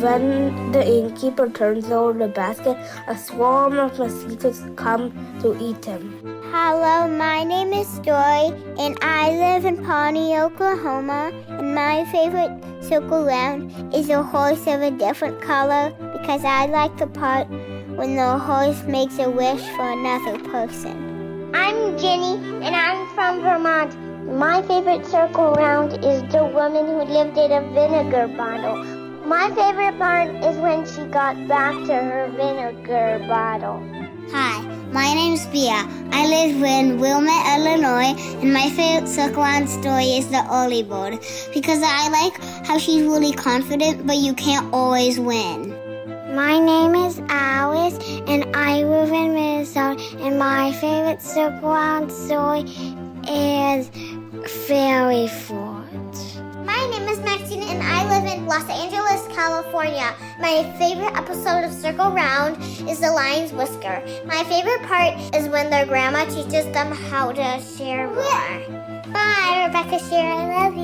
when 0.03 0.71
the 0.73 0.87
innkeeper 0.87 1.49
turns 1.49 1.91
over 1.91 2.19
the 2.19 2.29
basket, 2.29 2.77
a 3.07 3.17
swarm 3.17 3.79
of 3.79 3.99
mosquitoes 3.99 4.63
come 4.77 5.13
to 5.41 5.57
eat 5.59 5.83
him. 5.83 6.21
Hello, 6.53 7.09
my 7.09 7.45
name 7.45 7.73
is 7.73 7.99
Joy, 8.01 8.53
and 8.79 8.99
I 9.03 9.31
live 9.31 9.65
in 9.65 9.85
Pawnee, 9.85 10.39
Oklahoma. 10.39 11.33
My 11.75 12.05
favorite 12.07 12.51
circle 12.83 13.25
round 13.25 13.95
is 13.95 14.11
a 14.11 14.25
horse 14.25 14.67
of 14.67 14.83
a 14.83 14.91
different 14.91 15.41
color 15.41 15.93
because 16.13 16.45
I 16.45 16.67
like 16.67 16.97
the 16.99 17.07
part 17.07 17.49
when 17.95 18.17
the 18.17 18.39
horse 18.39 18.83
makes 18.89 19.21
a 19.21 19.31
wish 19.31 19.63
for 19.77 19.89
another 19.89 20.37
person. 20.51 21.55
I'm 21.55 21.97
Jenny, 21.97 22.35
and 22.67 22.75
I'm 22.75 23.07
from 23.15 23.43
Vermont. 23.43 23.95
My 24.27 24.63
favorite 24.63 25.07
circle 25.07 25.53
round 25.53 25.93
is 26.05 26.23
the 26.33 26.45
woman 26.45 26.87
who 26.87 27.05
lived 27.05 27.39
in 27.39 27.53
a 27.53 27.61
vinegar 27.73 28.27
bottle. 28.37 28.83
My 29.25 29.49
favorite 29.51 29.97
part 29.97 30.29
is 30.45 30.57
when 30.59 30.85
she 30.85 31.05
got 31.05 31.47
back 31.47 31.75
to 31.87 31.95
her 31.95 32.33
vinegar 32.37 33.25
bottle. 33.29 34.00
Hi, 34.33 34.63
my 34.93 35.13
name's 35.13 35.45
Bia. 35.47 35.85
I 36.13 36.25
live 36.29 36.63
in 36.63 37.01
Wilmette, 37.01 37.59
Illinois, 37.59 38.15
and 38.41 38.55
my 38.55 38.71
favorite 38.71 39.37
round 39.37 39.69
story 39.69 40.19
is 40.19 40.29
the 40.29 40.47
early 40.53 40.85
bird 40.85 41.19
because 41.53 41.83
I 41.83 42.09
like 42.11 42.41
how 42.65 42.79
she's 42.79 43.03
really 43.03 43.33
confident, 43.33 44.07
but 44.07 44.19
you 44.19 44.33
can't 44.35 44.73
always 44.73 45.19
win. 45.19 45.71
My 46.37 46.61
name 46.61 46.95
is 46.95 47.21
Alice, 47.29 47.99
and 48.29 48.45
I 48.55 48.85
live 48.85 49.11
in 49.11 49.35
Minnesota, 49.35 50.01
and 50.21 50.39
my 50.39 50.71
favorite 50.75 51.21
round 51.61 52.13
story 52.13 52.61
is 53.29 53.91
Fairy 54.69 55.27
Fort. 55.27 55.70
My 56.91 56.99
name 56.99 57.09
is 57.09 57.21
Maxine, 57.21 57.63
and 57.63 57.81
I 57.85 58.03
live 58.19 58.37
in 58.37 58.47
Los 58.47 58.69
Angeles, 58.69 59.25
California. 59.33 60.13
My 60.41 60.65
favorite 60.77 61.17
episode 61.17 61.63
of 61.63 61.73
Circle 61.73 62.11
Round 62.11 62.61
is 62.91 62.99
the 62.99 63.13
lion's 63.13 63.53
whisker. 63.53 64.03
My 64.27 64.43
favorite 64.43 64.83
part 64.89 65.15
is 65.37 65.49
when 65.49 65.71
their 65.71 65.87
grandma 65.87 66.25
teaches 66.25 66.65
them 66.73 66.91
how 66.91 67.31
to 67.31 67.63
share 67.63 68.09
more. 68.09 69.13
Bye, 69.13 69.67
Rebecca 69.69 70.03
Sheir. 70.05 70.33
I 70.35 70.69
love 70.69 70.77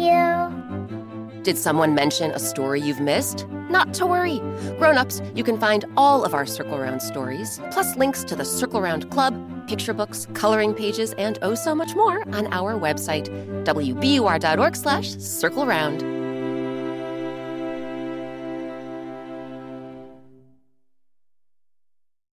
you. 1.35 1.42
Did 1.42 1.59
someone 1.59 1.92
mention 1.92 2.31
a 2.31 2.38
story 2.38 2.81
you've 2.81 3.01
missed? 3.01 3.49
Not 3.69 3.92
to 3.95 4.07
worry. 4.07 4.38
Grown-ups, 4.79 5.23
you 5.35 5.42
can 5.42 5.59
find 5.59 5.87
all 5.97 6.25
of 6.25 6.35
our 6.35 6.47
Circle 6.47 6.79
Round 6.79 7.03
stories, 7.03 7.61
plus 7.73 7.97
links 7.97 8.23
to 8.25 8.37
the 8.37 8.45
Circle 8.45 8.81
Round 8.81 9.11
Club, 9.11 9.35
picture 9.66 9.92
books, 9.92 10.26
coloring 10.35 10.74
pages, 10.74 11.12
and 11.14 11.38
oh 11.42 11.55
so 11.55 11.74
much 11.74 11.94
more 11.94 12.22
on 12.35 12.52
our 12.52 12.74
website, 12.79 13.29
wbur.org 13.64 14.76
slash 14.76 15.16
circle 15.16 15.66
round. 15.66 16.25